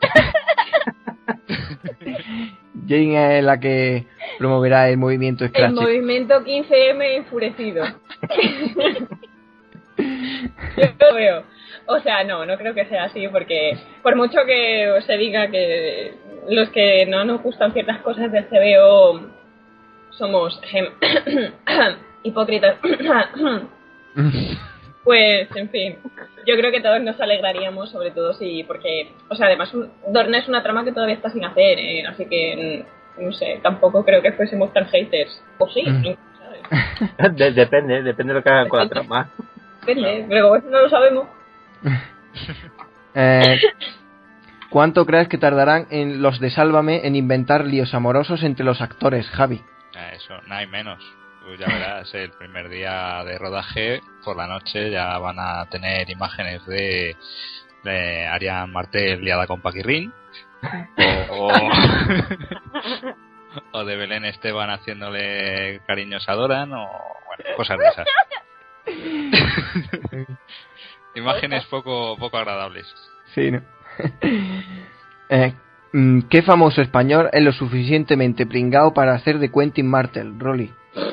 Jane 2.88 3.38
es 3.38 3.44
la 3.44 3.58
que 3.58 4.06
promoverá 4.38 4.88
el 4.88 4.98
movimiento 4.98 5.44
El 5.44 5.50
scratch. 5.50 5.72
movimiento 5.72 6.44
15M 6.44 7.16
enfurecido. 7.16 7.84
Yo 10.76 11.06
lo 11.08 11.14
veo. 11.14 11.42
O 11.86 11.98
sea, 12.00 12.24
no, 12.24 12.46
no 12.46 12.56
creo 12.56 12.74
que 12.74 12.86
sea 12.86 13.04
así, 13.04 13.26
porque 13.28 13.76
por 14.02 14.16
mucho 14.16 14.38
que 14.46 14.92
se 15.06 15.16
diga 15.16 15.48
que 15.48 16.14
los 16.48 16.68
que 16.70 17.06
no 17.06 17.24
nos 17.24 17.42
gustan 17.42 17.72
ciertas 17.72 18.00
cosas 18.02 18.30
de 18.30 18.44
CBO 18.44 19.20
somos 20.10 20.60
hipócritas, 22.22 22.76
pues, 25.04 25.48
en 25.56 25.68
fin, 25.70 25.96
yo 26.46 26.56
creo 26.56 26.70
que 26.70 26.80
todos 26.80 27.00
nos 27.02 27.20
alegraríamos, 27.20 27.90
sobre 27.90 28.12
todo 28.12 28.32
si, 28.34 28.62
porque, 28.64 29.10
o 29.28 29.34
sea, 29.34 29.46
además, 29.46 29.72
Dorna 30.08 30.38
es 30.38 30.48
una 30.48 30.62
trama 30.62 30.84
que 30.84 30.92
todavía 30.92 31.16
está 31.16 31.30
sin 31.30 31.44
hacer, 31.44 31.78
eh, 31.78 32.04
así 32.06 32.26
que, 32.26 32.84
no 33.18 33.32
sé, 33.32 33.58
tampoco 33.62 34.04
creo 34.04 34.22
que 34.22 34.32
fuésemos 34.32 34.72
tan 34.72 34.86
haters. 34.86 35.42
O 35.58 35.68
sí, 35.68 35.82
Mm. 35.84 36.02
nunca 36.02 36.20
sabes. 36.38 37.34
De- 37.36 37.52
depende, 37.52 38.02
depende 38.02 38.32
de 38.32 38.38
lo 38.38 38.42
que 38.44 38.50
hagan 38.50 38.68
con 38.68 38.78
la 38.78 38.88
trama. 38.88 39.30
Depende, 39.86 40.26
pero 40.28 40.44
como 40.44 40.56
eso 40.56 40.68
no 40.70 40.80
lo 40.80 40.88
sabemos. 40.88 41.26
Eh, 43.14 43.60
¿Cuánto 44.70 45.04
crees 45.04 45.28
que 45.28 45.36
tardarán 45.36 45.86
en 45.90 46.22
los 46.22 46.40
de 46.40 46.48
Sálvame 46.48 47.06
en 47.06 47.14
inventar 47.14 47.66
líos 47.66 47.92
amorosos 47.92 48.42
entre 48.42 48.64
los 48.64 48.80
actores, 48.80 49.28
Javi? 49.28 49.60
Ah, 49.94 50.12
Eso, 50.14 50.32
no 50.46 50.54
hay 50.54 50.66
menos. 50.66 50.98
Tú 51.42 51.54
ya 51.56 51.66
verás, 51.66 52.14
el 52.14 52.30
primer 52.30 52.70
día 52.70 53.22
de 53.24 53.36
rodaje, 53.36 54.00
por 54.24 54.38
la 54.38 54.46
noche 54.46 54.90
ya 54.90 55.18
van 55.18 55.36
a 55.38 55.66
tener 55.68 56.08
imágenes 56.08 56.64
de, 56.64 57.14
de 57.84 58.26
Ariane 58.28 58.72
Martel 58.72 59.20
liada 59.20 59.46
con 59.46 59.60
Paquirrín. 59.60 60.10
O, 61.30 61.48
o, 61.48 61.52
o 63.72 63.84
de 63.84 63.96
Belén 63.96 64.24
Esteban 64.24 64.70
haciéndole 64.70 65.82
cariños 65.86 66.26
a 66.30 66.32
Doran, 66.32 66.72
o 66.72 66.88
bueno, 67.26 67.44
cosas 67.56 67.78
de 67.78 67.88
esas. 67.88 68.06
imágenes 71.14 71.64
poco, 71.66 72.16
poco 72.18 72.36
agradables. 72.38 72.86
Sí, 73.34 73.50
¿no? 73.50 73.60
Eh, 75.34 75.54
mm, 75.94 76.22
¿Qué 76.28 76.42
famoso 76.42 76.82
español 76.82 77.30
es 77.32 77.42
lo 77.42 77.52
suficientemente 77.52 78.44
pringao 78.44 78.92
para 78.92 79.14
hacer 79.14 79.38
de 79.38 79.50
Quentin 79.50 79.88
Martel, 79.88 80.38
Rolly? 80.38 80.70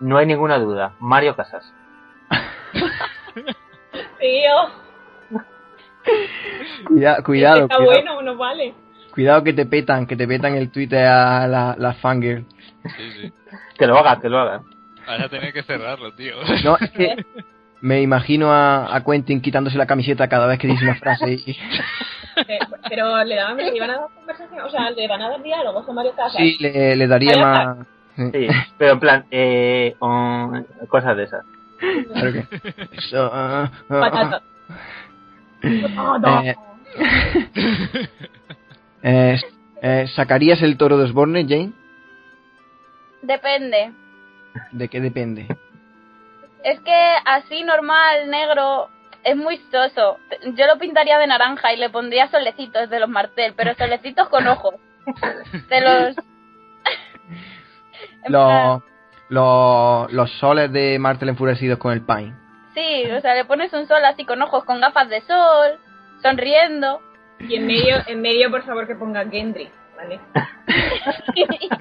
No 0.00 0.16
hay 0.16 0.26
ninguna 0.26 0.58
duda. 0.58 0.94
Mario 1.00 1.34
Casas. 1.34 1.74
Tío, 4.20 4.54
Cuida- 6.86 7.22
cuidado, 7.22 7.62
está 7.62 7.76
cuidado, 7.76 7.84
bueno, 7.94 8.22
no 8.22 8.36
vale. 8.36 8.74
Cuidado 9.18 9.42
que 9.42 9.52
te 9.52 9.66
petan, 9.66 10.06
que 10.06 10.14
te 10.14 10.28
petan 10.28 10.54
el 10.54 10.70
Twitter 10.70 11.04
a 11.04 11.48
la, 11.48 11.74
la 11.76 11.92
fangirl. 11.94 12.44
Sí, 12.84 13.10
sí. 13.20 13.32
Que 13.76 13.84
lo 13.84 13.98
haga, 13.98 14.20
que 14.20 14.28
lo 14.28 14.38
haga. 14.38 14.62
Vas 15.08 15.20
a 15.22 15.28
tener 15.28 15.52
que 15.52 15.64
cerrarlo, 15.64 16.12
tío. 16.12 16.36
No, 16.64 16.76
es 16.76 16.90
que 16.92 17.26
me 17.80 18.00
imagino 18.00 18.52
a, 18.52 18.94
a 18.94 19.02
Quentin 19.02 19.40
quitándose 19.40 19.76
la 19.76 19.86
camiseta 19.86 20.28
cada 20.28 20.46
vez 20.46 20.60
que 20.60 20.68
dice 20.68 20.84
una 20.84 20.94
frase 20.94 21.32
y... 21.32 21.58
Pero 22.88 23.24
le, 23.24 23.34
daban, 23.34 23.56
le 23.56 23.76
iban 23.76 23.90
a 23.90 23.98
dar 23.98 24.08
conversación, 24.14 24.60
o 24.60 24.70
sea, 24.70 24.88
le 24.92 25.08
van 25.08 25.20
a 25.20 25.30
dar 25.30 25.42
diálogos 25.42 25.88
a 25.88 25.92
Mario 25.92 26.12
Casas. 26.12 26.36
Sí, 26.36 26.56
le, 26.60 26.94
le 26.94 27.06
daría 27.08 27.36
más... 27.38 27.76
Sí, 28.14 28.30
Sí, 28.32 28.48
pero 28.78 28.92
en 28.92 29.00
plan, 29.00 29.24
eh, 29.32 29.96
um, 29.98 30.62
cosas 30.86 31.16
de 31.16 31.24
esas. 31.24 31.44
claro 32.12 32.32
que... 32.32 32.46
Eso, 32.92 33.30
ah, 33.32 33.64
ah, 33.64 33.70
ah. 33.90 34.00
Patata. 34.00 34.42
Oh, 35.98 36.18
no. 36.18 36.42
Eh, 36.42 36.56
eh, 39.02 39.40
eh, 39.82 40.06
¿Sacarías 40.14 40.62
el 40.62 40.76
toro 40.76 40.98
de 40.98 41.04
Osborne, 41.04 41.46
Jane? 41.48 41.72
Depende. 43.22 43.92
¿De 44.72 44.88
qué 44.88 45.00
depende? 45.00 45.46
Es 46.64 46.80
que 46.80 47.14
así 47.24 47.62
normal, 47.62 48.28
negro, 48.30 48.88
es 49.24 49.36
muy 49.36 49.58
soso. 49.70 50.18
Yo 50.54 50.66
lo 50.66 50.78
pintaría 50.78 51.18
de 51.18 51.26
naranja 51.26 51.72
y 51.72 51.76
le 51.76 51.90
pondría 51.90 52.28
solecitos 52.28 52.90
de 52.90 53.00
los 53.00 53.08
martel, 53.08 53.54
pero 53.56 53.74
solecitos 53.74 54.28
con 54.28 54.46
ojos. 54.46 54.74
De 55.68 55.80
los... 55.80 56.16
Los, 58.28 58.82
los, 59.28 60.12
los 60.12 60.30
soles 60.38 60.70
de 60.72 60.98
Martel 60.98 61.30
enfurecidos 61.30 61.78
con 61.78 61.92
el 61.92 62.04
Pine. 62.04 62.34
Sí, 62.74 63.10
o 63.10 63.20
sea, 63.20 63.34
le 63.34 63.44
pones 63.44 63.72
un 63.72 63.86
sol 63.88 64.04
así 64.04 64.24
con 64.24 64.40
ojos, 64.42 64.64
con 64.64 64.80
gafas 64.80 65.08
de 65.08 65.20
sol, 65.22 65.78
sonriendo. 66.22 67.00
Y 67.40 67.54
en 67.54 67.66
medio, 67.66 67.96
en 68.06 68.20
medio, 68.20 68.50
por 68.50 68.62
favor, 68.64 68.86
que 68.86 68.94
ponga 68.94 69.24
Gendry, 69.28 69.70
¿vale? 69.96 70.20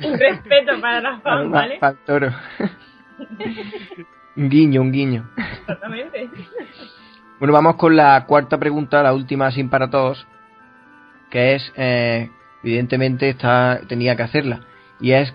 Un 0.06 0.14
respeto 0.20 0.80
para 0.80 1.02
las 1.02 1.22
fans, 1.22 1.52
¿vale? 1.52 1.78
Para 1.80 1.94
el 1.94 1.98
toro. 2.06 2.32
un 4.36 4.50
guiño, 4.50 4.82
un 4.82 4.92
guiño. 4.92 5.30
Exactamente. 5.38 6.30
Bueno, 7.40 7.54
vamos 7.54 7.76
con 7.76 7.96
la 7.96 8.26
cuarta 8.26 8.58
pregunta, 8.58 9.04
la 9.04 9.14
última 9.14 9.52
sin 9.52 9.70
para 9.70 9.90
todos, 9.90 10.28
que 11.30 11.56
es, 11.56 11.74
eh, 11.76 12.30
evidentemente, 12.64 13.30
esta 13.30 13.82
tenía 13.88 14.16
que 14.16 14.24
hacerla, 14.24 14.62
y 15.00 15.12
es, 15.12 15.34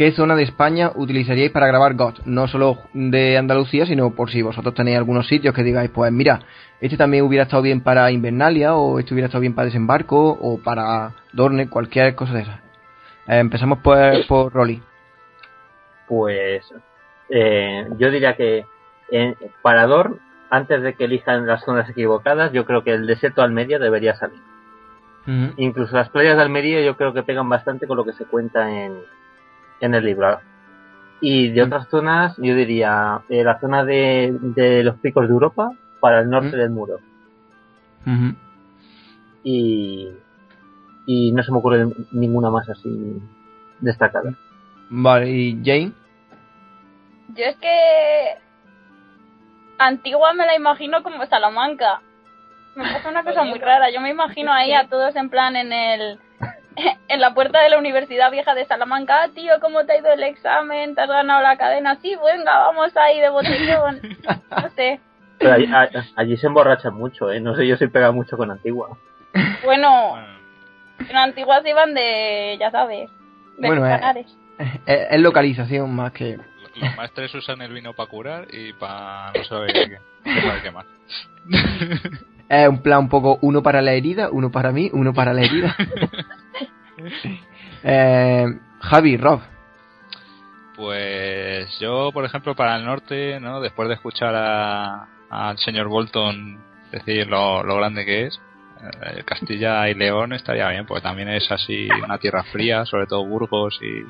¿qué 0.00 0.12
zona 0.12 0.34
de 0.34 0.44
España 0.44 0.92
utilizaríais 0.94 1.50
para 1.50 1.66
grabar 1.66 1.92
GOT? 1.92 2.20
No 2.24 2.48
solo 2.48 2.78
de 2.94 3.36
Andalucía, 3.36 3.84
sino 3.84 4.14
por 4.14 4.30
si 4.30 4.40
vosotros 4.40 4.72
tenéis 4.72 4.96
algunos 4.96 5.28
sitios 5.28 5.54
que 5.54 5.62
digáis, 5.62 5.90
pues 5.90 6.10
mira, 6.10 6.40
este 6.80 6.96
también 6.96 7.22
hubiera 7.22 7.42
estado 7.42 7.60
bien 7.60 7.82
para 7.82 8.10
Invernalia, 8.10 8.74
o 8.76 8.98
este 8.98 9.12
hubiera 9.12 9.26
estado 9.26 9.42
bien 9.42 9.54
para 9.54 9.66
Desembarco, 9.66 10.38
o 10.40 10.58
para 10.58 11.12
Dorne, 11.34 11.68
cualquier 11.68 12.14
cosa 12.14 12.32
de 12.32 12.40
esas. 12.40 12.60
Eh, 13.28 13.40
empezamos 13.40 13.80
por, 13.80 14.26
por 14.26 14.54
Rolly. 14.54 14.82
Pues 16.08 16.64
eh, 17.28 17.86
yo 17.98 18.10
diría 18.10 18.36
que 18.36 18.64
en 19.10 19.36
Parador, 19.60 20.16
antes 20.48 20.80
de 20.80 20.94
que 20.94 21.04
elijan 21.04 21.46
las 21.46 21.62
zonas 21.62 21.90
equivocadas, 21.90 22.52
yo 22.52 22.64
creo 22.64 22.82
que 22.82 22.94
el 22.94 23.06
desierto 23.06 23.42
de 23.42 23.48
Almería 23.48 23.78
debería 23.78 24.14
salir. 24.14 24.40
Incluso 25.58 25.94
las 25.94 26.08
playas 26.08 26.36
de 26.36 26.42
Almería 26.42 26.80
yo 26.80 26.96
creo 26.96 27.12
que 27.12 27.22
pegan 27.22 27.50
bastante 27.50 27.86
con 27.86 27.98
lo 27.98 28.04
que 28.04 28.14
se 28.14 28.24
cuenta 28.24 28.68
en, 28.68 28.94
en 29.80 29.94
el 29.94 30.04
libro. 30.04 30.40
Y 31.20 31.50
de 31.50 31.62
otras 31.62 31.88
zonas, 31.88 32.34
yo 32.38 32.54
diría 32.54 33.20
eh, 33.28 33.44
la 33.44 33.58
zona 33.60 33.84
de, 33.84 34.34
de 34.40 34.82
los 34.84 34.96
picos 35.00 35.26
de 35.28 35.32
Europa 35.34 35.72
para 36.00 36.20
el 36.20 36.30
norte 36.30 36.56
Mm. 36.56 36.60
del 36.60 36.70
muro. 36.70 36.98
Y, 39.42 40.08
y 41.06 41.32
no 41.32 41.42
se 41.42 41.52
me 41.52 41.58
ocurre 41.58 41.86
ninguna 42.12 42.50
más 42.50 42.68
así 42.68 43.20
destacada. 43.80 44.32
Vale, 44.90 45.30
¿y 45.30 45.60
Jane? 45.64 45.92
Yo 47.34 47.44
es 47.44 47.56
que 47.56 48.38
Antigua 49.78 50.32
me 50.34 50.46
la 50.46 50.56
imagino 50.56 51.02
como 51.02 51.24
Salamanca. 51.26 52.00
Me 52.76 52.84
pasa 52.84 53.08
una 53.10 53.24
cosa 53.24 53.44
muy 53.44 53.58
rara. 53.58 53.90
Yo 53.90 54.00
me 54.00 54.10
imagino 54.10 54.52
ahí 54.52 54.72
a 54.72 54.88
todos 54.88 55.14
en 55.16 55.28
plan 55.30 55.56
en 55.56 55.72
el 55.72 56.18
en 57.08 57.20
la 57.20 57.34
puerta 57.34 57.62
de 57.62 57.70
la 57.70 57.78
Universidad 57.78 58.30
Vieja 58.30 58.54
de 58.54 58.66
Salamanca. 58.66 59.22
Ah, 59.22 59.28
tío, 59.34 59.54
¿cómo 59.60 59.84
te 59.84 59.92
ha 59.92 59.98
ido 59.98 60.12
el 60.12 60.22
examen? 60.22 60.94
¿Te 60.94 61.02
has 61.02 61.08
ganado 61.08 61.42
la 61.42 61.56
cadena? 61.56 61.96
Sí, 61.96 62.14
venga, 62.24 62.58
vamos 62.58 62.96
ahí 62.96 63.20
de 63.20 63.28
botellón. 63.28 64.00
No 64.50 64.70
sé. 64.70 65.00
Pero 65.38 65.54
allí, 66.16 66.36
se 66.36 66.46
emborrachan 66.46 66.94
mucho, 66.94 67.30
¿eh? 67.30 67.40
No 67.40 67.56
sé 67.56 67.66
yo 67.66 67.76
si 67.76 67.86
pega 67.86 68.12
mucho 68.12 68.36
con 68.36 68.50
Antigua. 68.50 68.98
Bueno, 69.64 70.18
en 70.98 71.16
Antigua 71.16 71.62
se 71.62 71.70
iban 71.70 71.94
de, 71.94 72.56
ya 72.60 72.70
sabes, 72.70 73.10
de 73.56 73.66
Bueno, 73.66 73.86
eh. 73.86 73.90
Canares. 73.90 74.36
Es, 74.58 75.06
es 75.10 75.20
localización 75.20 75.94
más 75.94 76.12
que... 76.12 76.36
los 76.76 76.96
maestres 76.96 77.34
usan 77.34 77.62
el 77.62 77.72
vino 77.72 77.94
para 77.94 78.10
curar 78.10 78.48
y 78.52 78.74
para 78.74 79.32
no 79.32 79.44
saber 79.44 79.72
qué, 79.72 79.98
no 80.24 80.40
saber 80.42 80.62
qué 80.62 80.70
más. 80.70 80.86
Es 82.50 82.68
un 82.68 82.82
plan 82.82 82.98
un 82.98 83.08
poco 83.08 83.38
uno 83.42 83.62
para 83.62 83.80
la 83.80 83.92
herida, 83.92 84.28
uno 84.32 84.50
para 84.50 84.72
mí, 84.72 84.90
uno 84.92 85.14
para 85.14 85.32
la 85.32 85.42
herida. 85.42 85.76
eh, 87.84 88.46
Javi, 88.80 89.16
Rob. 89.16 89.40
Pues 90.76 91.78
yo, 91.78 92.10
por 92.12 92.24
ejemplo, 92.24 92.54
para 92.54 92.76
el 92.76 92.84
norte, 92.84 93.38
¿no? 93.40 93.60
Después 93.60 93.88
de 93.88 93.94
escuchar 93.94 94.34
a- 94.34 95.08
al 95.28 95.58
señor 95.58 95.88
Bolton 95.88 96.58
decir 96.90 97.26
lo, 97.28 97.62
lo 97.62 97.76
grande 97.76 98.04
que 98.06 98.26
es, 98.26 98.40
eh, 99.02 99.22
Castilla 99.24 99.88
y 99.88 99.94
León 99.94 100.32
estaría 100.32 100.68
bien, 100.70 100.86
porque 100.86 101.02
también 101.02 101.28
es 101.28 101.50
así 101.52 101.88
una 102.02 102.18
tierra 102.18 102.42
fría, 102.44 102.84
sobre 102.86 103.06
todo 103.06 103.24
Burgos 103.26 103.78
y... 103.82 104.04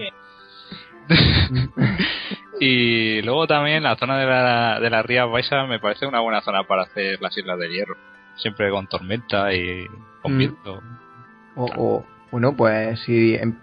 y 2.60 3.22
luego 3.22 3.46
también 3.46 3.82
la 3.82 3.96
zona 3.96 4.18
de 4.18 4.26
la, 4.26 4.80
de 4.80 4.90
la 4.90 5.02
Ría 5.02 5.24
Baixa 5.24 5.64
me 5.66 5.80
parece 5.80 6.06
una 6.06 6.20
buena 6.20 6.40
zona 6.42 6.62
para 6.64 6.82
hacer 6.82 7.20
las 7.20 7.36
Islas 7.36 7.58
de 7.58 7.68
Hierro. 7.70 7.96
Siempre 8.36 8.70
con 8.70 8.86
tormenta 8.86 9.52
y 9.52 9.86
con 10.22 10.34
Mm. 10.34 10.38
viento. 10.38 10.80
O, 11.56 11.64
o- 11.76 12.06
bueno, 12.30 12.54
pues 12.56 13.00
si 13.00 13.34
en 13.34 13.58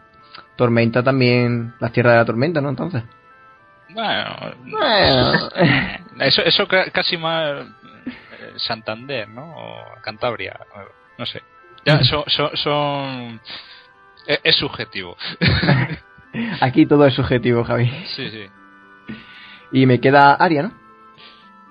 Tormenta 0.55 1.03
también, 1.03 1.73
las 1.79 1.91
tierras 1.91 2.13
de 2.13 2.17
la 2.19 2.25
tormenta, 2.25 2.61
¿no? 2.61 2.69
Entonces. 2.69 3.03
Bueno, 3.89 4.35
Bueno. 4.65 5.49
Eso, 6.19 6.41
eso 6.43 6.67
ca- 6.67 6.89
casi 6.91 7.15
más 7.17 7.65
eh, 8.05 8.53
Santander, 8.57 9.29
¿no? 9.29 9.43
O 9.55 9.85
Cantabria, 10.01 10.59
no 11.17 11.25
sé. 11.25 11.41
Ya, 11.85 12.03
son, 12.03 12.23
son, 12.27 12.49
son- 12.57 13.41
es, 14.25 14.39
es 14.43 14.55
subjetivo. 14.57 15.15
Aquí 16.61 16.85
todo 16.85 17.05
es 17.05 17.13
subjetivo, 17.13 17.63
Javi. 17.63 17.87
sí, 18.15 18.29
sí. 18.29 18.45
Y 19.71 19.85
me 19.85 19.99
queda 19.99 20.33
Aria, 20.33 20.63
¿no? 20.63 20.71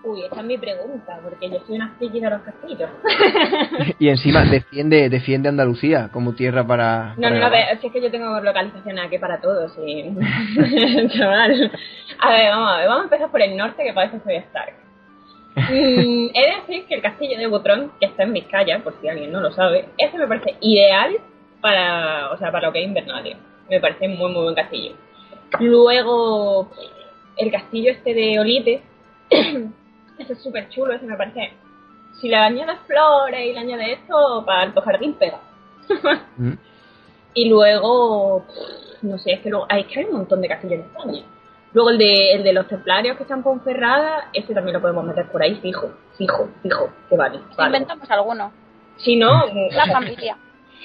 Uy, 0.07 0.23
esa 0.25 0.37
es 0.41 0.45
mi 0.47 0.57
pregunta, 0.57 1.19
porque 1.23 1.51
yo 1.51 1.59
soy 1.67 1.77
una 1.77 1.95
friki 1.99 2.21
de 2.21 2.31
los 2.31 2.41
castillos. 2.43 2.89
Y 3.99 4.09
encima 4.09 4.45
defiende 4.45 5.09
defiende 5.09 5.49
Andalucía 5.49 6.09
como 6.13 6.35
tierra 6.35 6.65
para... 6.67 7.15
No, 7.17 7.23
para 7.23 7.31
no, 7.31 7.31
no, 7.31 7.37
grabar. 7.51 7.53
ve- 7.75 7.79
si 7.81 7.87
es 7.89 7.93
que 7.93 8.01
yo 8.03 8.11
tengo 8.11 8.39
localización 8.41 8.99
aquí 8.99 9.19
para 9.19 9.41
todos, 9.41 9.73
y... 9.85 10.05
Chaval. 11.09 11.73
A 12.21 12.31
ver, 12.31 12.51
vamos 12.51 12.71
a 12.73 12.77
ver, 12.79 12.89
vamos 12.89 13.01
a 13.01 13.05
empezar 13.05 13.31
por 13.31 13.43
el 13.43 13.57
norte, 13.57 13.83
que 13.85 13.93
para 13.93 14.07
eso 14.09 14.21
soy 14.25 14.37
Stark. 14.37 14.75
Mm, 15.57 16.29
he 16.35 16.41
de 16.51 16.57
decir 16.61 16.87
que 16.87 16.95
el 16.97 17.03
castillo 17.03 17.39
de 17.39 17.47
Butrón, 17.47 17.91
que 17.99 18.07
está 18.07 18.23
en 18.25 18.33
Vizcaya, 18.35 18.79
por 18.85 18.95
si 19.01 19.09
alguien 19.09 19.33
no 19.33 19.41
lo 19.41 19.51
sabe, 19.53 19.87
ese 19.99 20.19
me 20.19 20.27
parece 20.29 20.55
ideal 20.61 21.17
para, 21.63 22.31
o 22.31 22.37
sea, 22.39 22.53
para 22.53 22.67
lo 22.69 22.73
que 22.73 22.81
es 22.83 22.87
Invernalia. 22.87 23.37
Me 23.71 23.81
parece 23.81 24.07
muy, 24.07 24.31
muy 24.31 24.43
buen 24.45 24.55
castillo. 24.55 24.95
Luego, 25.59 26.71
el 27.37 27.51
castillo 27.51 27.91
este 27.91 28.15
de 28.15 28.39
Olite, 28.39 28.83
ese 30.19 30.33
es 30.33 30.43
súper 30.43 30.69
chulo, 30.69 30.93
ese 30.93 31.07
me 31.07 31.17
parece... 31.17 31.53
Si 32.21 32.29
le 32.29 32.37
añades 32.37 32.79
flores 32.87 33.45
y 33.45 33.53
le 33.53 33.59
añades 33.59 33.99
esto, 33.99 34.43
para 34.47 34.73
tu 34.73 34.81
jardín 34.81 35.15
pega. 35.15 35.41
Mm. 36.39 36.53
Y 37.35 37.49
luego, 37.51 38.47
pff, 38.47 39.03
no 39.03 39.19
sé, 39.19 39.33
es 39.33 39.41
que 39.41 39.51
luego, 39.51 39.67
hay 39.69 39.85
que 39.85 40.01
hay 40.01 40.07
un 40.07 40.17
montón 40.17 40.41
de 40.41 40.49
castillos 40.49 40.81
en 40.81 40.87
España. 40.87 41.23
Luego 41.75 41.91
el 41.91 41.99
de, 41.99 42.33
el 42.33 42.43
de 42.43 42.53
los 42.55 42.67
templarios 42.67 43.17
que 43.19 43.25
están 43.25 43.41
en 43.41 43.45
Ponferrada, 43.45 44.31
ese 44.33 44.55
también 44.55 44.75
lo 44.75 44.81
podemos 44.81 45.05
meter 45.05 45.31
por 45.31 45.43
ahí, 45.43 45.57
fijo, 45.57 45.91
fijo, 46.17 46.49
fijo, 46.63 46.91
que 47.11 47.17
vale. 47.17 47.41
vale. 47.57 47.77
Inventamos 47.77 48.11
alguno. 48.11 48.51
Si 48.97 49.17
no, 49.17 49.45
La 49.73 49.85
familia. 49.85 50.39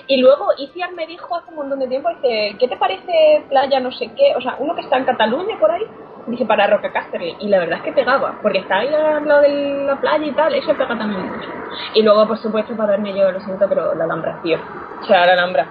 Y 0.07 0.17
luego 0.21 0.47
Iciar 0.57 0.91
me 0.93 1.05
dijo 1.07 1.35
hace 1.35 1.49
un 1.49 1.55
montón 1.57 1.79
de 1.79 1.87
tiempo, 1.87 2.09
dice, 2.09 2.55
¿qué 2.59 2.67
te 2.67 2.77
parece 2.77 3.43
playa 3.49 3.79
no 3.79 3.91
sé 3.91 4.11
qué? 4.15 4.33
O 4.35 4.41
sea, 4.41 4.55
uno 4.59 4.75
que 4.75 4.81
está 4.81 4.97
en 4.97 5.05
Cataluña 5.05 5.57
por 5.59 5.71
ahí, 5.71 5.83
dice 6.27 6.45
para 6.45 6.67
Roca 6.67 6.91
Casterly, 6.91 7.35
y 7.39 7.47
la 7.49 7.59
verdad 7.59 7.77
es 7.79 7.83
que 7.83 7.93
pegaba, 7.93 8.39
porque 8.41 8.59
está 8.59 8.77
ahí 8.79 8.87
al 8.93 9.27
lado 9.27 9.41
de 9.41 9.83
la 9.85 9.99
playa 9.99 10.25
y 10.25 10.31
tal, 10.31 10.53
eso 10.55 10.73
pega 10.73 10.97
también 10.97 11.21
mucho. 11.31 11.49
Y 11.95 12.03
luego, 12.03 12.27
por 12.27 12.37
supuesto, 12.37 12.75
para 12.75 12.91
verme 12.91 13.13
yo, 13.17 13.31
lo 13.31 13.39
siento, 13.41 13.67
pero 13.69 13.93
la 13.95 14.03
Alhambra, 14.05 14.39
tío. 14.43 14.59
O 15.01 15.05
sea, 15.05 15.25
la 15.25 15.33
Alhambra. 15.33 15.67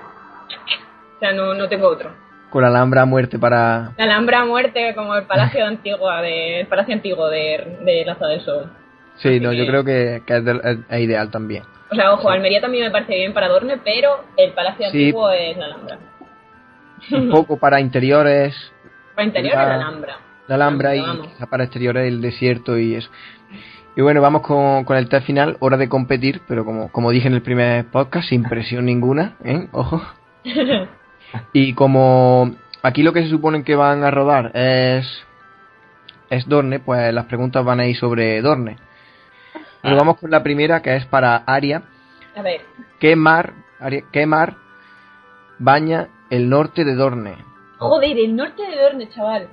O 1.16 1.18
sea, 1.20 1.32
no, 1.32 1.54
no 1.54 1.68
tengo 1.68 1.88
otro. 1.88 2.10
Con 2.50 2.64
Alhambra 2.64 3.02
a 3.02 3.06
muerte 3.06 3.38
para... 3.38 3.92
La 3.96 4.04
Alhambra 4.04 4.40
a 4.40 4.44
muerte 4.44 4.94
como 4.94 5.14
el 5.14 5.24
palacio 5.24 5.60
de 5.60 5.66
Antigua, 5.66 6.20
de, 6.22 6.60
el 6.60 6.66
palacio 6.66 6.94
antiguo 6.94 7.28
de, 7.28 7.78
de 7.82 8.04
Laza 8.04 8.26
del 8.26 8.40
Sol. 8.40 8.70
Sí, 9.16 9.38
no, 9.38 9.52
yo 9.52 9.66
creo 9.66 9.84
que, 9.84 10.22
que 10.26 10.36
es- 10.38 10.78
es 10.88 11.00
ideal 11.00 11.30
también. 11.30 11.62
O 11.90 11.94
sea, 11.94 12.12
ojo, 12.12 12.30
Almería 12.30 12.60
también 12.60 12.84
me 12.84 12.90
parece 12.90 13.14
bien 13.16 13.32
para 13.34 13.48
Dorne, 13.48 13.78
pero 13.84 14.24
el 14.36 14.52
palacio 14.52 14.88
Sí. 14.90 15.04
antiguo 15.04 15.30
es 15.30 15.56
la 15.56 15.64
Alhambra. 15.66 15.98
Un 17.12 17.30
poco 17.30 17.58
para 17.58 17.80
interiores, 17.80 18.54
Para 19.14 19.26
interior 19.26 19.54
Ah. 19.56 19.62
es 19.62 19.68
la 19.68 19.74
Alhambra. 19.74 20.16
la 20.48 20.54
Alhambra 20.54 20.96
y 20.96 21.02
quizá 21.22 21.46
para 21.46 21.64
exteriores 21.64 22.06
el 22.08 22.20
desierto 22.20 22.78
y 22.78 22.94
eso. 22.96 23.10
Y 23.96 24.02
bueno, 24.02 24.20
vamos 24.22 24.42
con, 24.42 24.84
con 24.84 24.96
el 24.96 25.08
test 25.08 25.26
final, 25.26 25.56
hora 25.60 25.76
de 25.76 25.88
competir, 25.88 26.40
pero 26.46 26.64
como, 26.64 26.90
como 26.92 27.10
dije 27.10 27.26
en 27.28 27.34
el 27.34 27.42
primer 27.42 27.86
podcast, 27.86 28.28
sin 28.28 28.44
presión 28.44 28.84
ninguna, 28.86 29.36
¿eh? 29.44 29.68
Ojo. 29.72 30.00
Y 31.52 31.74
como 31.74 32.56
aquí 32.82 33.02
lo 33.04 33.12
que 33.12 33.22
se 33.22 33.28
supone 33.28 33.62
que 33.62 33.76
van 33.76 34.02
a 34.02 34.10
rodar 34.10 34.50
es, 34.54 35.06
es 36.28 36.48
Dorne, 36.48 36.80
pues 36.80 37.14
las 37.14 37.26
preguntas 37.26 37.64
van 37.64 37.78
a 37.80 37.86
ir 37.86 37.96
sobre 37.96 38.40
Dorne. 38.42 38.76
Bueno, 39.82 39.96
vamos 39.96 40.18
con 40.18 40.30
la 40.30 40.42
primera, 40.42 40.82
que 40.82 40.96
es 40.96 41.06
para 41.06 41.36
Aria. 41.36 41.82
A 42.36 42.42
ver, 42.42 42.60
¿Qué 42.98 43.16
mar, 43.16 43.54
Aria, 43.78 44.04
¿qué 44.12 44.26
mar 44.26 44.56
baña 45.58 46.08
el 46.30 46.48
norte 46.48 46.84
de 46.84 46.94
Dorne? 46.94 47.36
joder, 47.78 48.18
el 48.18 48.36
norte 48.36 48.62
de 48.62 48.76
Dorne, 48.76 49.08
chaval. 49.08 49.48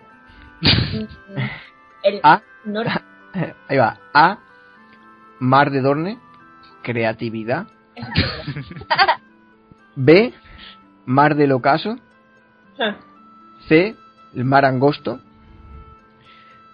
El 2.03 2.19
A. 2.23 2.41
norte. 2.65 2.91
Ahí 3.67 3.77
va. 3.77 3.97
A. 4.13 4.37
Mar 5.39 5.71
de 5.71 5.81
Dorne. 5.81 6.19
Creatividad. 6.83 7.67
B. 9.95 10.33
Mar 11.05 11.35
del 11.35 11.51
Ocaso. 11.53 11.97
C. 13.67 13.95
El 14.35 14.45
mar 14.45 14.65
angosto. 14.65 15.19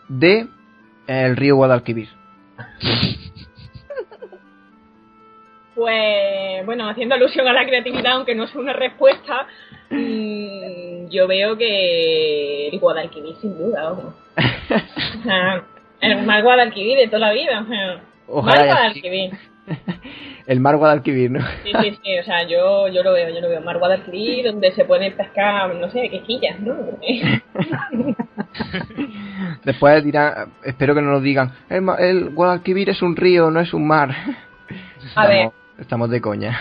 D. 0.08 0.48
El 1.08 1.36
río 1.36 1.56
Guadalquivir. 1.56 2.10
Pues, 5.76 6.66
bueno, 6.66 6.88
haciendo 6.90 7.16
alusión 7.16 7.48
a 7.48 7.54
la 7.54 7.66
creatividad, 7.66 8.14
aunque 8.14 8.36
no 8.36 8.48
sea 8.48 8.62
una 8.62 8.74
respuesta, 8.74 9.48
mm, 9.90 11.08
yo 11.10 11.28
veo 11.28 11.58
que 11.58 12.70
el 12.70 12.80
Guadalquivir, 12.80 13.36
sin 13.38 13.58
duda, 13.58 13.92
ojo. 13.92 14.14
O 14.38 15.24
sea, 15.24 15.64
el 16.02 16.24
mar 16.24 16.44
Guadalquivir 16.44 16.98
de 16.98 17.08
toda 17.08 17.20
la 17.20 17.34
vida. 17.34 17.62
O 17.62 17.68
sea, 17.68 18.02
Ojalá 18.28 18.56
mar 18.56 18.68
Guadalquivir. 18.68 19.32
El 20.46 20.60
mar 20.60 20.76
Guadalquivir, 20.76 21.32
¿no? 21.32 21.40
Sí, 21.64 21.72
sí, 21.82 22.00
sí, 22.04 22.20
o 22.20 22.24
sea, 22.24 22.44
yo, 22.44 22.90
yo 22.90 23.02
lo 23.02 23.14
veo, 23.14 23.30
yo 23.30 23.40
lo 23.40 23.48
veo. 23.48 23.62
Mar 23.62 23.80
Guadalquivir, 23.80 24.46
donde 24.46 24.74
se 24.74 24.84
pueden 24.84 25.16
pescar, 25.16 25.74
no 25.74 25.90
sé, 25.90 26.10
quejillas, 26.10 26.60
¿no? 26.60 26.76
Después 29.64 30.04
dirán, 30.04 30.52
espero 30.64 30.94
que 30.94 31.02
no 31.02 31.12
nos 31.12 31.24
digan, 31.24 31.54
el, 31.70 31.88
el 32.00 32.32
Guadalquivir 32.32 32.90
es 32.90 33.02
un 33.02 33.16
río, 33.16 33.50
no 33.52 33.62
es 33.62 33.74
un 33.74 33.88
mar. 33.88 34.14
A 35.16 35.28
ver. 35.28 35.50
Estamos, 35.84 36.10
de 36.10 36.22
coña. 36.22 36.58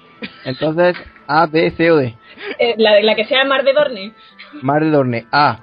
Entonces, 0.44 0.96
A, 1.26 1.46
B, 1.46 1.70
C 1.76 1.90
o 1.90 1.96
D. 1.96 2.16
Eh, 2.58 2.74
la, 2.78 3.00
la 3.02 3.14
que 3.14 3.24
sea 3.26 3.44
Mar 3.44 3.64
de 3.64 3.72
Dorne. 3.72 4.12
Mar 4.62 4.82
de 4.82 4.90
Dorne, 4.90 5.26
A. 5.30 5.58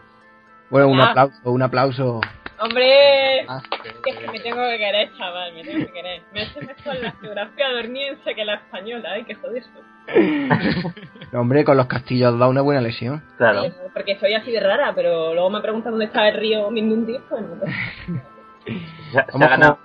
Bueno, 0.70 0.88
un 0.90 1.00
Ah. 1.02 1.10
aplauso, 1.12 1.52
un 1.52 1.62
aplauso. 1.64 2.22
Hombre, 2.60 3.46
Ah. 3.48 3.62
que, 4.04 4.14
que 4.14 4.28
me 4.32 4.40
tengo 4.42 4.58
que 4.62 4.78
querer, 4.78 5.10
chaval, 5.18 5.54
me 5.54 5.64
tengo 5.64 5.86
que 5.88 5.92
querer. 5.94 6.22
Me 6.34 6.42
hace 6.42 6.60
mejor 6.62 6.96
la 7.02 7.12
geografía 7.14 7.70
dorniense 7.72 8.36
que 8.36 8.46
la 8.46 8.56
española, 8.56 9.12
hay 9.14 9.24
que 9.26 9.36
joderse. 9.36 9.70
No, 11.32 11.42
hombre, 11.42 11.64
con 11.64 11.78
los 11.78 11.86
castillos 11.86 12.40
da 12.40 12.48
una 12.48 12.62
buena 12.62 12.82
lesión. 12.82 13.22
Claro. 13.38 13.64
Eh, 13.66 13.74
porque 13.94 14.18
soy 14.20 14.34
así 14.34 14.52
de 14.52 14.60
rara, 14.60 14.94
pero 14.96 15.32
luego 15.36 15.52
me 15.52 15.62
preguntan 15.62 15.92
dónde 15.92 16.06
está 16.06 16.28
el 16.28 16.36
río 16.40 16.72
Mindundi, 16.72 17.20
pues 17.30 17.42
no. 17.44 17.56
Se, 18.66 19.38
se 19.38 19.44
ha 19.44 19.48
ganado. 19.48 19.78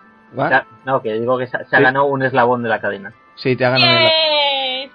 No, 0.85 1.03
que 1.03 1.13
digo 1.15 1.39
que 1.39 1.47
se, 1.47 1.53
se 1.65 1.77
ha 1.77 1.79
Sí. 1.79 1.83
ganado 1.83 2.07
un 2.07 2.23
eslabón 2.23 2.63
de 2.63 2.69
la 2.69 2.81
cadena. 2.81 3.13
Sí, 3.37 3.57
te 3.57 3.65
ha 3.65 3.71
ganado. 3.71 3.93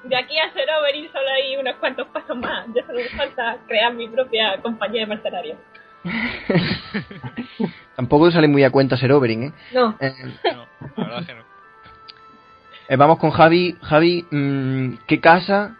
De 0.03 0.15
aquí 0.15 0.39
a 0.39 0.51
ser 0.53 0.67
Overin 0.79 1.11
solo 1.11 1.27
hay 1.29 1.57
unos 1.57 1.75
cuantos 1.75 2.07
pasos 2.07 2.37
más. 2.37 2.65
Ya 2.73 2.85
solo 2.85 2.99
me 2.99 3.09
falta 3.09 3.57
crear 3.67 3.93
mi 3.93 4.07
propia 4.07 4.57
compañía 4.61 5.01
de 5.01 5.07
mercenarios. 5.07 5.57
Tampoco 7.95 8.31
sale 8.31 8.47
muy 8.47 8.63
a 8.63 8.71
cuenta 8.71 8.97
ser 8.97 9.11
Oberyn, 9.11 9.43
¿eh? 9.43 9.53
No, 9.73 9.95
Eh, 9.99 10.13
No, 10.53 10.65
la 10.95 11.03
verdad 11.03 11.19
es 11.21 11.27
que 11.27 11.33
no. 11.35 11.43
eh, 12.87 12.95
vamos 12.95 13.19
con 13.19 13.31
Javi. 13.31 13.77
Javi, 13.81 14.25
mm, 14.31 14.93
¿qué 15.07 15.19
casa 15.19 15.75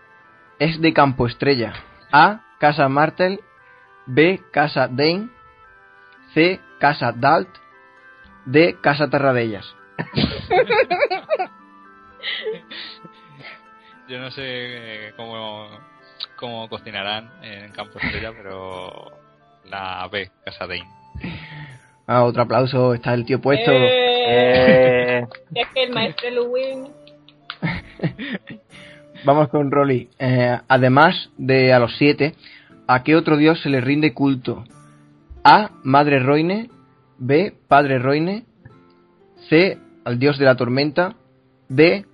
es 0.59 0.79
de 0.81 0.93
Campo 0.93 1.25
Estrella? 1.27 1.73
A. 2.11 2.41
Casa 2.59 2.89
Martel. 2.89 3.39
B. 4.05 4.41
Casa 4.51 4.87
Dane. 4.89 5.29
C. 6.33 6.59
Casa 6.79 7.13
Dalt. 7.15 7.49
D. 8.51 8.77
Casa 8.81 9.09
Terradellas. 9.09 9.65
Yo 14.07 14.19
no 14.19 14.31
sé 14.31 14.41
eh, 14.43 15.13
cómo, 15.15 15.67
cómo 16.35 16.67
cocinarán 16.67 17.29
en 17.43 17.71
Campo 17.71 17.99
Estrella, 17.99 18.31
pero 18.35 19.11
la 19.69 20.07
B, 20.11 20.31
Casa 20.43 20.65
Dane. 20.65 20.87
Ah, 22.07 22.23
otro 22.23 22.41
aplauso. 22.41 22.95
Está 22.95 23.13
el 23.13 23.25
tío 23.25 23.39
puesto. 23.39 23.71
Eh, 23.71 24.09
Eh, 24.31 25.27
es 25.55 25.67
que 25.73 25.83
el 25.83 25.91
maestro 25.93 26.29
Luwin 26.31 26.87
Vamos 29.25 29.49
con 29.49 29.69
Rolly. 29.71 30.09
Eh, 30.17 30.57
además 30.67 31.29
de 31.37 31.73
a 31.73 31.79
los 31.79 31.95
siete, 31.97 32.35
¿a 32.87 33.03
qué 33.03 33.15
otro 33.15 33.37
dios 33.37 33.61
se 33.61 33.69
le 33.69 33.81
rinde 33.81 34.13
culto? 34.13 34.63
A. 35.43 35.71
Madre 35.83 36.19
Roine. 36.19 36.69
B. 37.19 37.53
Padre 37.67 37.99
Roine. 37.99 38.45
C. 39.49 39.77
Al 40.05 40.17
dios 40.19 40.37
de 40.37 40.45
la 40.45 40.55
tormenta. 40.55 41.15
D. 41.67 42.05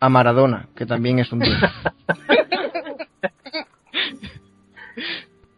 A 0.00 0.08
Maradona, 0.08 0.68
que 0.76 0.86
también 0.86 1.18
es 1.18 1.32
un 1.32 1.40
dios. 1.40 1.56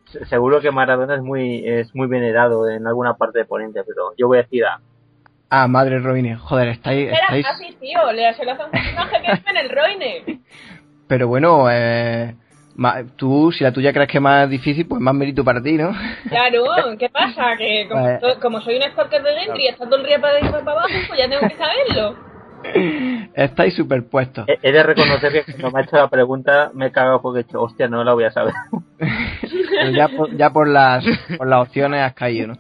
se- 0.07 0.25
seguro 0.27 0.61
que 0.61 0.71
Maradona 0.71 1.17
es 1.17 1.23
muy 1.23 1.67
es 1.67 1.95
muy 1.95 2.07
venerado 2.07 2.69
en 2.71 2.87
alguna 2.87 3.15
parte 3.15 3.41
de 3.41 3.45
Poniente, 3.45 3.83
pero 3.87 4.13
yo 4.17 4.29
voy 4.29 4.39
a 4.39 4.43
decir 4.43 4.65
A. 4.65 4.81
Ah, 5.51 5.67
Madre 5.69 5.99
Roine. 5.99 6.37
Joder, 6.37 6.69
estáis... 6.69 7.09
Era 7.09 7.19
estáis... 7.37 7.45
casi, 7.47 7.73
tío. 7.75 8.13
Le 8.13 8.33
se 8.35 8.45
lo 8.45 8.53
hace 8.53 8.65
un 8.65 8.71
personaje 8.71 9.17
que 9.21 9.33
es 9.33 9.47
en 9.47 9.57
el 9.57 9.69
Roine. 9.71 10.41
Pero 11.09 11.27
bueno, 11.27 11.67
eh, 11.71 12.37
tú, 13.17 13.53
si 13.53 13.65
la 13.65 13.73
tuya 13.73 13.93
crees 13.93 14.09
que 14.09 14.19
es 14.19 14.23
más 14.23 14.49
difícil, 14.49 14.87
pues 14.87 15.01
más 15.01 15.15
mérito 15.15 15.45
para 15.45 15.63
ti, 15.63 15.73
¿no? 15.75 15.93
Claro, 16.29 16.65
¿qué 16.99 17.09
pasa? 17.11 17.57
Que 17.57 17.87
como, 17.89 18.03
Vale. 18.03 18.21
como 18.41 18.61
soy 18.61 18.77
un 18.77 18.83
stalker 18.83 19.23
de 19.23 19.35
Gendry 19.35 19.65
y 19.65 19.69
está 19.69 19.85
todo 19.87 19.97
el 20.01 20.07
día 20.07 20.21
para 20.21 20.35
arriba 20.39 20.49
y 20.61 20.65
para 20.65 20.73
abajo, 20.79 20.89
pues 21.09 21.19
ya 21.19 21.29
tengo 21.29 21.49
que 21.49 21.57
saberlo. 21.57 22.31
Estáis 23.35 23.75
superpuestos. 23.75 24.47
He, 24.49 24.59
he 24.63 24.73
de 24.73 24.83
reconocer 24.83 25.33
que 25.33 25.45
cuando 25.53 25.71
me 25.71 25.81
ha 25.81 25.83
hecho 25.85 25.97
la 25.97 26.09
pregunta 26.09 26.71
me 26.75 26.87
he 26.87 26.93
cagado 26.93 27.21
porque 27.23 27.41
he 27.41 27.43
dicho, 27.45 27.61
hostia, 27.61 27.89
no 27.89 28.05
la 28.05 28.13
voy 28.13 28.25
a 28.25 28.31
saber. 28.31 28.53
Pero 28.99 29.91
ya 29.93 30.09
por, 30.09 30.37
ya 30.37 30.51
por 30.51 30.69
las 30.69 31.05
por 31.39 31.47
las 31.47 31.61
opciones 31.63 32.03
has 32.03 32.13
caído, 32.15 32.49
¿no? 32.49 32.55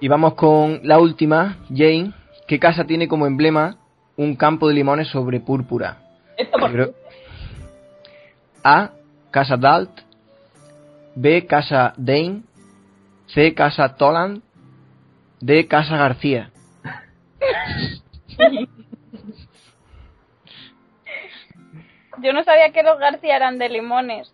Y 0.00 0.08
vamos 0.08 0.34
con 0.34 0.80
la 0.82 0.98
última, 0.98 1.56
Jane. 1.68 2.12
¿Qué 2.46 2.58
casa 2.58 2.84
tiene 2.84 3.08
como 3.08 3.26
emblema 3.26 3.76
un 4.16 4.36
campo 4.36 4.68
de 4.68 4.74
limones 4.74 5.08
sobre 5.08 5.40
púrpura? 5.40 5.98
Esto 6.36 6.58
por 6.58 6.72
Creo- 6.72 6.94
A. 8.64 8.90
Casa 9.30 9.56
Dalt. 9.56 9.90
B. 11.14 11.46
Casa 11.46 11.92
Dane. 11.96 12.42
C. 13.26 13.54
Casa 13.54 13.94
Toland. 13.94 14.42
D. 15.40 15.68
Casa 15.68 15.96
García. 15.96 16.50
Yo 22.22 22.32
no 22.32 22.42
sabía 22.42 22.72
que 22.72 22.82
los 22.82 22.98
García 22.98 23.36
eran 23.36 23.58
de 23.58 23.68
limones. 23.68 24.32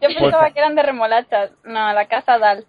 Yo 0.00 0.08
pensaba 0.16 0.50
que 0.52 0.60
eran 0.60 0.76
de 0.76 0.82
remolachas. 0.82 1.50
No, 1.64 1.92
la 1.92 2.06
casa 2.06 2.38
Dalt. 2.38 2.68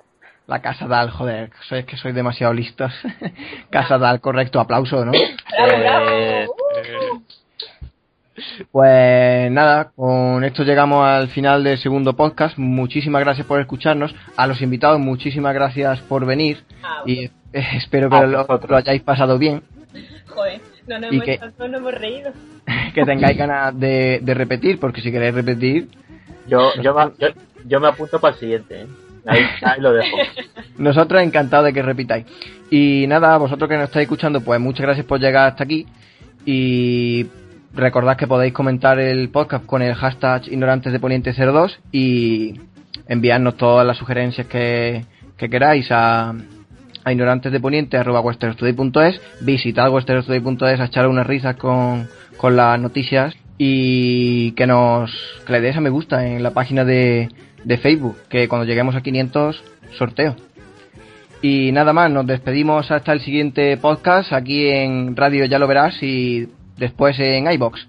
La 0.50 0.64
Casa 0.64 0.88
Dal, 0.88 1.12
joder, 1.12 1.52
sois 1.70 1.86
que 1.86 1.96
sois 1.96 2.16
demasiado 2.16 2.54
listos. 2.54 2.92
casa 3.70 4.00
Dal, 4.00 4.20
correcto, 4.20 4.60
aplauso, 4.60 5.06
¿no? 5.06 5.12
Bravo, 5.12 5.78
bravo. 5.78 6.56
Pues 8.72 9.52
nada, 9.52 9.92
con 9.96 10.44
esto 10.44 10.64
llegamos 10.64 11.06
al 11.06 11.30
final 11.30 11.64
del 11.64 11.78
segundo 11.78 12.14
podcast. 12.16 12.58
Muchísimas 12.58 13.22
gracias 13.22 13.46
por 13.48 13.60
escucharnos. 13.60 14.14
A 14.38 14.48
los 14.48 14.62
invitados, 14.62 15.00
muchísimas 15.00 15.54
gracias 15.54 16.00
por 16.02 16.26
venir. 16.26 16.64
Ah, 16.84 17.04
Y 17.06 17.26
eh, 17.26 17.32
espero 17.54 18.10
que 18.10 18.28
lo, 18.28 18.46
hayáis 18.76 19.02
pasado 19.02 19.38
bien. 19.38 19.64
Joder, 20.28 20.62
no 20.88 21.00
nos 21.00 21.12
¿Y 21.12 21.16
hemos, 21.16 21.26
qué? 21.26 21.40
no 21.58 21.68
nos 21.68 21.80
hemos 21.80 21.94
reído. 21.94 22.32
Que 22.94 23.06
tengáis 23.06 23.38
ganas 23.38 23.80
de, 23.80 24.20
de 24.22 24.34
repetir, 24.34 24.80
porque 24.80 25.02
si 25.02 25.12
queréis 25.12 25.34
repetir, 25.34 25.88
yo, 26.48 26.72
yo, 26.82 26.94
me, 26.94 27.12
yo, 27.20 27.28
yo 27.66 27.80
me 27.80 27.88
apunto 27.88 28.20
para 28.20 28.34
el 28.34 28.40
siguiente. 28.40 28.82
¿eh? 28.82 28.88
Ahí, 29.26 29.42
ahí 29.62 29.82
lo 29.82 29.94
dejo. 29.94 30.18
nosotros 30.78 31.22
encantados 31.22 31.66
de 31.66 31.74
que 31.74 31.82
repitáis. 31.82 32.26
Y 32.72 33.06
nada, 33.08 33.38
vosotros 33.38 33.70
que 33.70 33.76
nos 33.76 33.86
estáis 33.86 34.04
escuchando, 34.04 34.42
pues 34.42 34.60
muchas 34.60 34.86
gracias 34.86 35.06
por 35.06 35.20
llegar 35.20 35.48
hasta 35.48 35.64
aquí. 35.64 35.86
Y 36.46 37.26
recordad 37.74 38.18
que 38.18 38.28
podéis 38.28 38.54
comentar 38.54 39.00
el 39.00 39.30
podcast 39.30 39.66
con 39.66 39.82
el 39.82 39.94
hashtag 39.96 40.48
ignorantes 40.48 40.92
de 40.92 41.00
poniente 41.00 41.34
02 41.34 41.80
y 41.92 42.60
enviarnos 43.08 43.58
todas 43.58 43.86
las 43.86 43.98
sugerencias 43.98 44.48
que, 44.48 45.06
que 45.38 45.50
queráis 45.50 45.92
a, 45.92 46.34
a 47.04 47.12
ignorantes 47.12 47.52
de 47.52 47.60
poniente 47.60 47.98
arroba 47.98 48.22
westernostudy.es 48.22 49.22
visitad 49.42 49.92
westernostudy.es 49.92 50.80
a 50.80 50.86
echar 50.86 51.08
unas 51.08 51.28
risas 51.28 51.56
con, 51.56 52.08
con 52.38 52.56
las 52.56 52.80
noticias 52.80 53.36
y 53.58 54.52
que 54.54 54.66
nos 54.66 55.12
que 55.46 55.54
le 55.54 55.62
deis 55.62 55.76
a 55.76 55.82
me 55.82 55.90
gusta 55.90 56.26
en 56.26 56.42
la 56.44 56.52
página 56.52 56.86
de, 56.86 57.30
de 57.64 57.78
Facebook 57.78 58.18
que 58.30 58.48
cuando 58.48 58.66
lleguemos 58.66 58.96
a 58.96 59.02
500 59.02 59.64
sorteo. 59.98 60.36
Y 61.42 61.72
nada 61.72 61.94
más, 61.94 62.12
nos 62.12 62.28
despedimos 62.28 62.92
hasta 62.92 63.14
el 63.14 63.22
siguiente 63.22 63.78
podcast 63.78 64.34
aquí 64.34 64.68
en 64.68 65.16
Radio 65.16 65.46
Ya 65.46 65.58
lo 65.58 65.68
verás 65.68 66.02
y 66.04 66.50
después 66.80 67.20
en 67.20 67.52
iBox. 67.52 67.86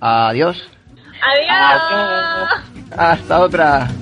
Adiós. 0.00 0.62
¡Adiós! 1.22 2.62
Hasta 2.96 3.40
otra. 3.40 3.88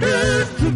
Este 0.00 0.75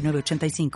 906985. 0.00 0.70